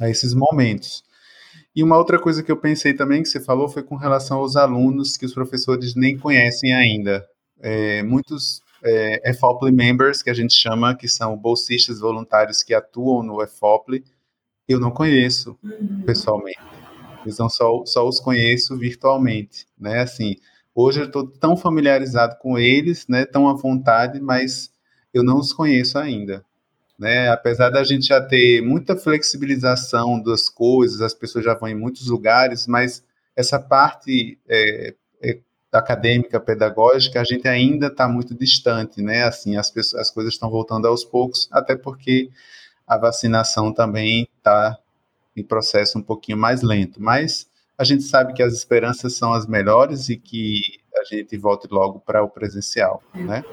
a 0.01 0.11
esses 0.11 0.35
momentos. 0.35 1.05
E 1.73 1.85
uma 1.85 1.97
outra 1.97 2.19
coisa 2.19 2.43
que 2.43 2.51
eu 2.51 2.57
pensei 2.57 2.95
também 2.95 3.23
que 3.23 3.29
você 3.29 3.39
falou 3.39 3.69
foi 3.69 3.85
com 3.85 3.95
relação 3.95 4.39
aos 4.39 4.57
alunos 4.57 5.17
que 5.17 5.25
os 5.25 5.33
professores 5.33 5.95
nem 5.95 6.19
conhecem 6.19 6.75
ainda. 6.75 7.25
É, 7.61 8.03
muitos 8.03 8.61
é, 8.83 9.31
EFOPLE 9.31 9.71
members, 9.71 10.21
que 10.21 10.31
a 10.31 10.35
gente 10.35 10.53
chama, 10.53 10.97
que 10.97 11.07
são 11.07 11.37
bolsistas 11.37 12.01
voluntários 12.01 12.65
que 12.65 12.75
atuam 12.75 13.23
no 13.23 13.41
EFOPLE, 13.41 14.03
eu 14.69 14.79
não 14.79 14.91
conheço 14.91 15.59
uhum. 15.63 16.03
pessoalmente. 16.05 16.61
Então, 17.27 17.49
só, 17.49 17.85
só 17.85 18.07
os 18.07 18.21
conheço 18.21 18.77
virtualmente, 18.77 19.67
né? 19.79 20.01
Assim, 20.01 20.37
hoje 20.75 21.01
eu 21.01 21.07
estou 21.07 21.27
tão 21.27 21.57
familiarizado 21.57 22.37
com 22.39 22.59
eles, 22.59 23.07
né? 23.09 23.25
Tão 23.25 23.49
à 23.49 23.55
vontade, 23.55 24.21
mas 24.21 24.71
eu 25.13 25.23
não 25.23 25.39
os 25.39 25.53
conheço 25.53 25.99
ainda 25.99 26.45
né? 26.99 27.29
Apesar 27.31 27.71
da 27.71 27.85
gente 27.85 28.07
já 28.07 28.21
ter 28.21 28.61
muita 28.61 28.97
flexibilização 28.97 30.21
das 30.21 30.49
coisas, 30.49 31.01
as 31.01 31.15
pessoas 31.15 31.45
já 31.45 31.55
vão 31.55 31.69
em 31.69 31.75
muitos 31.75 32.09
lugares, 32.09 32.67
mas 32.67 33.05
essa 33.37 33.61
parte 33.61 34.37
é, 34.49 34.95
é, 35.23 35.39
acadêmica, 35.71 36.41
pedagógica, 36.41 37.21
a 37.21 37.25
gente 37.25 37.47
ainda 37.47 37.87
está 37.87 38.09
muito 38.09 38.35
distante, 38.35 39.01
né? 39.01 39.23
Assim, 39.23 39.57
as, 39.57 39.71
pessoas, 39.71 40.03
as 40.03 40.11
coisas 40.11 40.35
estão 40.35 40.51
voltando 40.51 40.89
aos 40.89 41.05
poucos, 41.05 41.49
até 41.53 41.77
porque 41.77 42.31
a 42.89 42.97
vacinação 42.97 43.73
também 43.73 44.29
está 44.39 44.79
em 45.37 45.45
processo 45.45 45.99
um 45.99 46.03
pouquinho 46.03 46.39
mais 46.39 46.63
lento, 46.63 47.01
mas 47.01 47.49
a 47.77 47.85
gente 47.85 48.03
sabe 48.03 48.33
que 48.33 48.43
as 48.43 48.55
esperanças 48.55 49.15
são 49.15 49.33
as 49.33 49.47
melhores 49.47 50.09
e 50.09 50.17
que 50.17 50.61
a 50.97 51.05
gente 51.05 51.37
volte 51.37 51.69
logo 51.71 52.01
para 52.01 52.23
o 52.23 52.29
presencial, 52.29 53.03
né? 53.15 53.45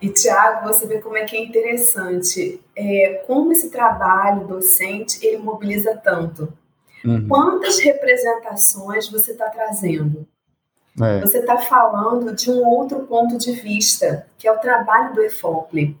E, 0.00 0.08
Tiago, 0.08 0.66
você 0.66 0.86
vê 0.86 0.98
como 0.98 1.16
é 1.16 1.24
que 1.24 1.36
é 1.36 1.44
interessante, 1.44 2.60
é, 2.74 3.22
como 3.26 3.52
esse 3.52 3.70
trabalho 3.70 4.46
docente, 4.46 5.24
ele 5.26 5.38
mobiliza 5.38 5.94
tanto. 5.96 6.52
Uhum. 7.04 7.28
Quantas 7.28 7.78
representações 7.80 9.10
você 9.10 9.32
está 9.32 9.50
trazendo? 9.50 10.26
É. 11.00 11.20
Você 11.20 11.38
está 11.38 11.58
falando 11.58 12.34
de 12.34 12.50
um 12.50 12.66
outro 12.66 13.00
ponto 13.00 13.36
de 13.36 13.52
vista, 13.52 14.26
que 14.38 14.48
é 14.48 14.52
o 14.52 14.58
trabalho 14.58 15.14
do 15.14 15.22
EFOPLE. 15.22 15.98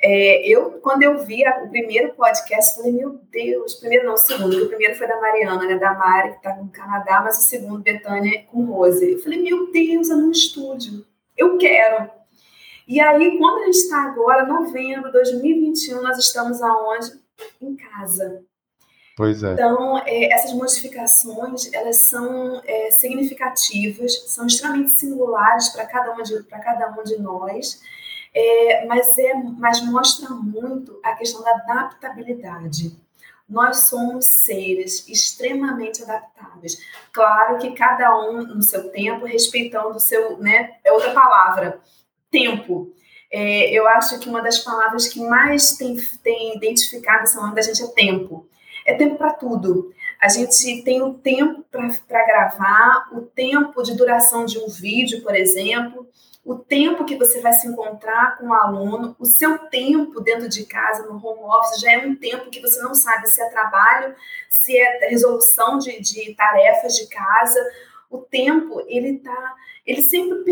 É, 0.00 0.46
eu, 0.46 0.72
quando 0.82 1.02
eu 1.02 1.24
vi 1.24 1.44
a, 1.44 1.64
o 1.64 1.70
primeiro 1.70 2.14
podcast, 2.14 2.76
falei, 2.76 2.92
meu 2.92 3.20
Deus, 3.30 3.74
primeiro 3.74 4.06
não, 4.06 4.14
o 4.14 4.18
segundo, 4.18 4.64
o 4.64 4.68
primeiro 4.68 4.94
foi 4.94 5.06
da 5.06 5.20
Mariana, 5.20 5.66
né, 5.66 5.78
da 5.78 5.94
Mari, 5.94 6.32
que 6.32 6.36
está 6.36 6.54
no 6.56 6.68
Canadá, 6.68 7.22
mas 7.24 7.38
o 7.38 7.42
segundo, 7.42 7.82
Betânia, 7.82 8.44
com 8.50 8.64
Rose. 8.66 9.12
Eu 9.12 9.22
falei, 9.22 9.42
meu 9.42 9.72
Deus, 9.72 10.10
é 10.10 10.14
num 10.14 10.30
estúdio. 10.30 11.04
Eu 11.36 11.56
quero. 11.56 12.10
E 12.86 13.00
aí, 13.00 13.38
quando 13.38 13.62
a 13.62 13.66
gente 13.66 13.78
está 13.78 14.02
agora, 14.02 14.46
novembro 14.46 15.06
de 15.06 15.12
2021, 15.12 16.02
nós 16.02 16.18
estamos 16.18 16.62
aonde? 16.62 17.12
Em 17.60 17.76
casa. 17.76 18.42
Pois 19.16 19.42
é. 19.42 19.54
Então, 19.54 19.98
é, 20.06 20.32
essas 20.32 20.52
modificações, 20.52 21.72
elas 21.72 21.96
são 21.96 22.62
é, 22.64 22.90
significativas, 22.90 24.30
são 24.30 24.46
extremamente 24.46 24.92
singulares 24.92 25.70
para 25.70 25.86
cada, 25.86 26.12
um 26.12 26.22
de, 26.22 26.42
cada 26.44 26.90
um 26.90 27.02
de 27.02 27.18
nós, 27.18 27.80
é, 28.38 28.84
mas, 28.84 29.16
é, 29.16 29.32
mas 29.34 29.80
mostra 29.80 30.28
muito 30.28 31.00
a 31.02 31.14
questão 31.14 31.42
da 31.42 31.52
adaptabilidade. 31.52 32.94
Nós 33.48 33.88
somos 33.88 34.26
seres 34.26 35.08
extremamente 35.08 36.02
adaptáveis. 36.02 36.78
Claro 37.12 37.56
que 37.56 37.72
cada 37.72 38.14
um 38.28 38.42
no 38.42 38.60
seu 38.60 38.90
tempo, 38.90 39.24
respeitando 39.24 39.96
o 39.96 40.00
seu, 40.00 40.36
né, 40.36 40.74
é 40.84 40.92
outra 40.92 41.14
palavra, 41.14 41.80
tempo. 42.30 42.92
É, 43.32 43.70
eu 43.70 43.88
acho 43.88 44.18
que 44.18 44.28
uma 44.28 44.42
das 44.42 44.58
palavras 44.58 45.08
que 45.08 45.20
mais 45.20 45.74
tem, 45.78 45.96
tem 46.22 46.56
identificado 46.58 47.22
essa 47.22 47.40
onda 47.40 47.54
da 47.54 47.62
gente 47.62 47.82
é 47.84 47.86
tempo. 47.86 48.46
É 48.84 48.92
tempo 48.92 49.16
para 49.16 49.32
tudo. 49.32 49.94
A 50.20 50.28
gente 50.28 50.82
tem 50.82 51.00
o 51.00 51.14
tempo 51.14 51.64
para 51.70 52.26
gravar, 52.26 53.08
o 53.12 53.22
tempo 53.22 53.82
de 53.82 53.96
duração 53.96 54.44
de 54.44 54.58
um 54.58 54.68
vídeo, 54.68 55.22
por 55.22 55.34
exemplo, 55.34 56.06
o 56.46 56.56
tempo 56.56 57.04
que 57.04 57.16
você 57.16 57.40
vai 57.40 57.52
se 57.52 57.66
encontrar 57.66 58.38
com 58.38 58.46
o 58.46 58.54
aluno, 58.54 59.16
o 59.18 59.26
seu 59.26 59.58
tempo 59.58 60.20
dentro 60.20 60.48
de 60.48 60.64
casa, 60.64 61.02
no 61.02 61.14
home 61.14 61.42
office, 61.42 61.80
já 61.80 61.90
é 61.90 62.06
um 62.06 62.14
tempo 62.14 62.48
que 62.50 62.60
você 62.60 62.80
não 62.80 62.94
sabe 62.94 63.26
se 63.26 63.42
é 63.42 63.50
trabalho, 63.50 64.14
se 64.48 64.78
é 64.78 65.08
resolução 65.08 65.76
de, 65.76 66.00
de 66.00 66.32
tarefas 66.36 66.94
de 66.94 67.08
casa. 67.08 67.60
O 68.08 68.18
tempo, 68.18 68.80
ele 68.86 69.18
tá, 69.18 69.56
ele 69.84 70.02
sempre 70.02 70.44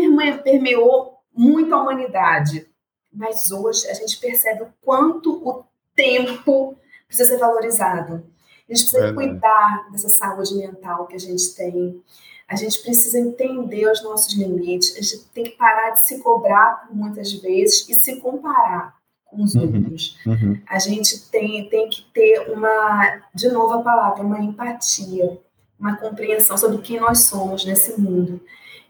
permeou 0.43 1.17
muito 1.33 1.73
a 1.73 1.81
humanidade. 1.81 2.67
Mas 3.13 3.49
hoje 3.49 3.87
a 3.87 3.93
gente 3.93 4.19
percebe 4.19 4.63
o 4.63 4.73
quanto 4.81 5.47
o 5.47 5.63
tempo 5.95 6.77
precisa 7.07 7.29
ser 7.29 7.37
valorizado. 7.37 8.15
A 8.67 8.73
gente 8.73 8.81
precisa 8.81 8.99
Verdade. 8.99 9.29
cuidar 9.29 9.89
dessa 9.93 10.09
saúde 10.09 10.55
mental 10.55 11.07
que 11.07 11.15
a 11.15 11.19
gente 11.19 11.55
tem. 11.55 12.03
A 12.47 12.55
gente 12.55 12.79
precisa 12.81 13.19
entender 13.19 13.89
os 13.89 14.03
nossos 14.03 14.33
limites. 14.35 14.95
A 14.95 15.01
gente 15.01 15.25
tem 15.33 15.43
que 15.45 15.57
parar 15.57 15.91
de 15.91 16.05
se 16.05 16.19
cobrar 16.19 16.87
muitas 16.91 17.33
vezes 17.33 17.87
e 17.89 17.95
se 17.95 18.17
comparar 18.17 18.95
com 19.25 19.43
os 19.43 19.55
uhum. 19.55 19.63
outros. 19.63 20.17
Uhum. 20.25 20.61
A 20.67 20.77
gente 20.77 21.29
tem, 21.29 21.67
tem 21.69 21.89
que 21.89 22.03
ter 22.13 22.51
uma, 22.51 23.21
de 23.33 23.49
novo 23.49 23.73
a 23.73 23.81
palavra, 23.81 24.23
uma 24.23 24.39
empatia, 24.39 25.39
uma 25.79 25.97
compreensão 25.97 26.57
sobre 26.57 26.77
quem 26.79 26.99
nós 26.99 27.23
somos 27.23 27.65
nesse 27.65 27.99
mundo. 27.99 28.39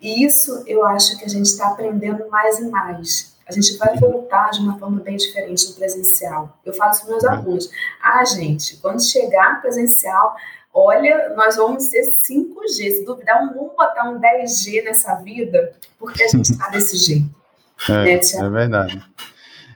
E 0.02 0.26
isso 0.26 0.64
eu 0.68 0.86
acho 0.86 1.18
que 1.18 1.26
a 1.26 1.30
gente 1.30 1.46
está 1.46 1.70
aprendendo 1.70 2.30
mais 2.30 2.60
e 2.60 2.70
mais. 2.70 3.36
A 3.48 3.52
gente 3.52 3.78
vai 3.78 3.96
voltar 3.98 4.50
de 4.52 4.60
uma 4.60 4.78
forma 4.78 5.00
bem 5.00 5.16
diferente 5.16 5.70
no 5.70 5.76
presencial. 5.76 6.60
Eu 6.66 6.74
falo 6.74 6.92
isso 6.92 7.02
para 7.02 7.12
meus 7.12 7.24
uhum. 7.24 7.30
alunos. 7.30 7.70
Ah, 8.02 8.26
gente, 8.26 8.78
quando 8.78 9.02
chegar 9.02 9.62
presencial, 9.62 10.36
olha, 10.76 11.34
nós 11.36 11.56
vamos 11.56 11.84
ser 11.84 12.02
5G. 12.02 12.68
Se 12.68 13.06
duvidar, 13.06 13.40
vamos 13.56 13.74
botar 13.74 14.10
um 14.10 14.20
10G 14.20 14.84
nessa 14.84 15.16
vida, 15.16 15.74
porque 15.98 16.22
a 16.22 16.28
gente 16.28 16.52
está 16.52 16.70
desse 16.70 16.98
jeito. 16.98 17.34
É, 17.90 18.06
né, 18.06 18.22
é 18.22 18.50
verdade. 18.50 19.04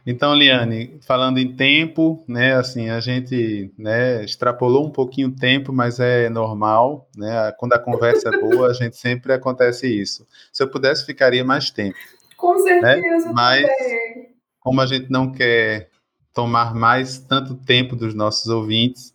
Então, 0.08 0.34
Liane, 0.34 0.98
falando 1.06 1.38
em 1.38 1.54
tempo, 1.54 2.24
né, 2.26 2.56
assim, 2.56 2.90
a 2.90 3.02
gente, 3.02 3.74
né, 3.78 4.24
extrapolou 4.24 4.88
um 4.88 4.90
pouquinho 4.90 5.28
o 5.28 5.36
tempo, 5.36 5.74
mas 5.74 6.00
é 6.00 6.30
normal, 6.30 7.10
né, 7.14 7.54
quando 7.60 7.74
a 7.74 7.80
conversa 7.80 8.30
é 8.30 8.40
boa, 8.40 8.70
a 8.70 8.74
gente 8.74 8.96
sempre 8.96 9.34
acontece 9.34 9.86
isso. 9.86 10.26
Se 10.54 10.64
eu 10.64 10.72
pudesse, 10.72 11.06
ficaria 11.06 11.44
mais 11.44 11.70
tempo. 11.70 11.98
Com 12.38 12.58
certeza, 12.60 13.28
né? 13.28 13.34
mas 13.34 13.68
também. 13.68 14.30
como 14.62 14.80
a 14.80 14.86
gente 14.86 15.12
não 15.12 15.30
quer 15.30 15.90
tomar 16.34 16.74
mais 16.74 17.20
tanto 17.20 17.54
tempo 17.54 17.98
dos 17.98 18.14
nossos 18.14 18.48
ouvintes, 18.48 19.14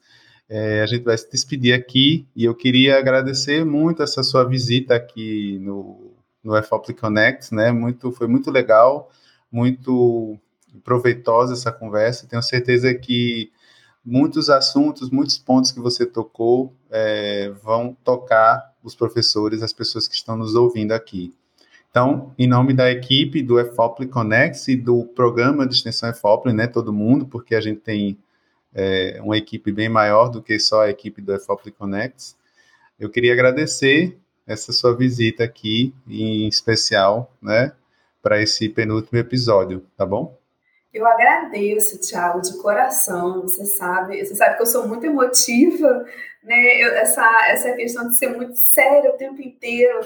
é, 0.55 0.83
a 0.83 0.87
gente 0.87 1.03
vai 1.03 1.19
se 1.19 1.29
despedir 1.29 1.75
aqui 1.75 2.29
e 2.37 2.45
eu 2.45 2.55
queria 2.55 2.97
agradecer 2.97 3.65
muito 3.65 4.05
essa 4.05 4.23
sua 4.23 4.45
visita 4.45 4.95
aqui 4.95 5.59
no, 5.59 6.13
no 6.45 6.63
FOP 6.63 6.95
Connect, 6.95 7.53
né, 7.53 7.73
muito, 7.73 8.13
foi 8.13 8.29
muito 8.29 8.53
legal, 8.53 9.11
muito 9.51 10.39
proveitosa 10.85 11.55
essa 11.55 11.73
conversa. 11.73 12.29
Tenho 12.29 12.41
certeza 12.41 12.95
que 12.95 13.51
muitos 14.05 14.49
assuntos, 14.49 15.11
muitos 15.11 15.37
pontos 15.39 15.73
que 15.73 15.81
você 15.81 16.07
tocou 16.07 16.73
é, 16.89 17.51
vão 17.61 17.97
tocar 18.05 18.73
os 18.81 18.95
professores, 18.95 19.61
as 19.61 19.73
pessoas 19.73 20.07
que 20.07 20.15
estão 20.15 20.37
nos 20.37 20.55
ouvindo 20.55 20.93
aqui. 20.93 21.35
Então, 21.91 22.33
em 22.39 22.47
nome 22.47 22.75
da 22.75 22.89
equipe 22.93 23.43
do 23.43 23.59
EFOPLE 23.59 24.07
Connect 24.07 24.71
e 24.71 24.77
do 24.77 25.03
programa 25.03 25.67
de 25.67 25.75
extensão 25.75 26.09
EFOPLE, 26.11 26.53
né, 26.53 26.69
todo 26.69 26.93
mundo, 26.93 27.27
porque 27.27 27.57
a 27.57 27.61
gente 27.61 27.81
tem 27.81 28.17
é, 28.75 29.19
uma 29.23 29.37
equipe 29.37 29.71
bem 29.71 29.89
maior 29.89 30.29
do 30.29 30.43
que 30.43 30.59
só 30.59 30.83
a 30.83 30.91
equipe 30.91 31.23
do 31.23 31.35
EFOPLE 31.35 31.73
Connect, 31.73 32.35
eu 32.99 33.09
queria 33.09 33.33
agradecer 33.33 34.19
essa 34.47 34.73
sua 34.73 34.97
visita 34.97 35.45
aqui, 35.45 35.95
em 36.09 36.49
especial, 36.49 37.33
né, 37.41 37.73
para 38.23 38.43
esse 38.43 38.69
penúltimo 38.69 39.19
episódio, 39.19 39.87
tá 39.97 40.05
bom? 40.05 40.37
Eu 40.95 41.05
agradeço, 41.07 41.99
Thiago, 41.99 42.41
de 42.41 42.57
coração. 42.59 43.43
Você 43.43 43.65
sabe, 43.65 44.25
você 44.25 44.35
sabe 44.37 44.57
que 44.57 44.63
eu 44.63 44.67
sou 44.67 44.87
muito 44.87 45.05
emotiva, 45.05 46.07
né? 46.45 46.83
Eu, 46.83 46.95
essa, 46.95 47.29
essa 47.49 47.73
questão 47.73 48.07
de 48.07 48.17
ser 48.17 48.29
muito 48.29 48.55
séria 48.55 49.11
o 49.11 49.17
tempo 49.17 49.43
inteiro, 49.43 50.01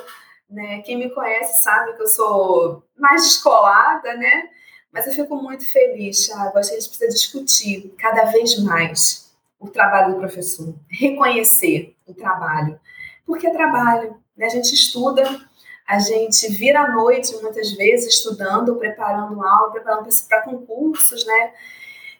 né? 0.48 0.80
Quem 0.80 0.96
me 0.96 1.10
conhece 1.10 1.62
sabe 1.62 1.94
que 1.94 2.02
eu 2.02 2.06
sou 2.06 2.82
mais 2.96 3.22
descolada, 3.22 4.14
né? 4.14 4.48
Mas 4.92 5.06
eu 5.06 5.12
fico 5.12 5.36
muito 5.36 5.70
feliz, 5.70 6.26
Thiago. 6.26 6.58
Acho 6.58 6.70
que 6.70 6.76
a 6.76 6.80
gente 6.80 6.88
precisa 6.88 7.12
discutir 7.12 7.94
cada 7.98 8.24
vez 8.24 8.58
mais 8.58 9.32
o 9.60 9.68
trabalho 9.68 10.14
do 10.14 10.20
professor, 10.20 10.74
reconhecer 10.88 11.96
o 12.06 12.14
trabalho, 12.14 12.78
porque 13.26 13.46
é 13.46 13.50
trabalho. 13.50 14.16
Né? 14.36 14.46
A 14.46 14.50
gente 14.50 14.72
estuda 14.72 15.48
a 15.88 15.98
gente 15.98 16.46
vira 16.48 16.82
à 16.82 16.92
noite, 16.92 17.34
muitas 17.40 17.72
vezes, 17.72 18.16
estudando, 18.16 18.76
preparando 18.76 19.42
aula, 19.42 19.72
preparando 19.72 20.06
para 20.28 20.42
concursos, 20.42 21.24
né? 21.24 21.52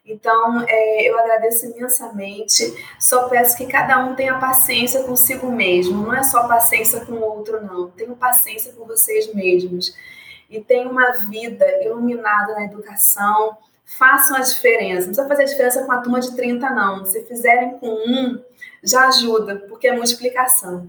Então, 0.07 0.65
é, 0.67 1.03
eu 1.07 1.19
agradeço 1.19 1.67
imensamente. 1.67 2.65
Só 2.99 3.29
peço 3.29 3.59
que 3.59 3.67
cada 3.67 4.07
um 4.07 4.15
tenha 4.15 4.39
paciência 4.39 5.05
consigo 5.05 5.53
mesmo. 5.53 6.03
Não 6.03 6.15
é 6.15 6.23
só 6.23 6.49
paciência 6.49 7.05
com 7.05 7.13
o 7.13 7.21
outro, 7.23 7.63
não. 7.63 7.91
Tenham 7.91 8.15
paciência 8.15 8.73
com 8.73 8.87
vocês 8.87 9.35
mesmos. 9.35 9.95
E 10.51 10.63
tenham 10.63 10.91
uma 10.91 11.13
vida 11.29 11.67
iluminada 11.85 12.55
na 12.55 12.65
educação. 12.65 13.59
Façam 13.85 14.35
a 14.35 14.41
diferença. 14.41 15.09
Não 15.09 15.13
precisa 15.13 15.29
fazer 15.29 15.43
a 15.43 15.47
diferença 15.47 15.85
com 15.85 15.93
a 15.93 15.99
turma 15.99 16.21
de 16.21 16.35
30, 16.35 16.71
não. 16.71 17.05
Se 17.05 17.23
fizerem 17.27 17.79
com 17.79 17.89
um, 17.89 18.43
já 18.83 19.09
ajuda, 19.09 19.57
porque 19.69 19.89
é 19.89 19.95
multiplicação. 19.95 20.89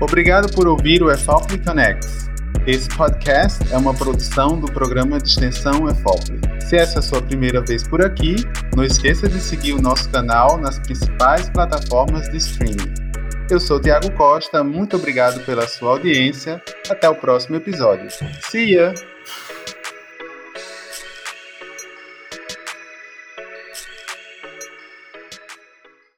Obrigado 0.00 0.54
por 0.54 0.68
ouvir 0.68 1.02
o 1.02 1.10
EFOPLE 1.10 1.64
Connects. 1.64 2.26
Esse 2.64 2.88
podcast 2.96 3.64
é 3.72 3.76
uma 3.76 3.92
produção 3.92 4.60
do 4.60 4.70
programa 4.70 5.18
de 5.18 5.28
extensão 5.28 5.88
EFOPLE. 5.88 6.40
Se 6.60 6.76
essa 6.76 6.96
é 6.96 6.98
a 7.00 7.02
sua 7.02 7.20
primeira 7.20 7.60
vez 7.60 7.86
por 7.88 8.04
aqui, 8.04 8.36
não 8.76 8.84
esqueça 8.84 9.28
de 9.28 9.40
seguir 9.40 9.72
o 9.72 9.82
nosso 9.82 10.08
canal 10.10 10.58
nas 10.58 10.78
principais 10.78 11.50
plataformas 11.50 12.28
de 12.28 12.36
streaming. 12.36 13.05
Eu 13.48 13.60
sou 13.60 13.80
Tiago 13.80 14.10
Costa, 14.12 14.64
muito 14.64 14.96
obrigado 14.96 15.44
pela 15.44 15.68
sua 15.68 15.92
audiência. 15.92 16.60
Até 16.90 17.08
o 17.08 17.14
próximo 17.14 17.54
episódio. 17.54 18.08
See 18.50 18.74
ya! 18.74 18.92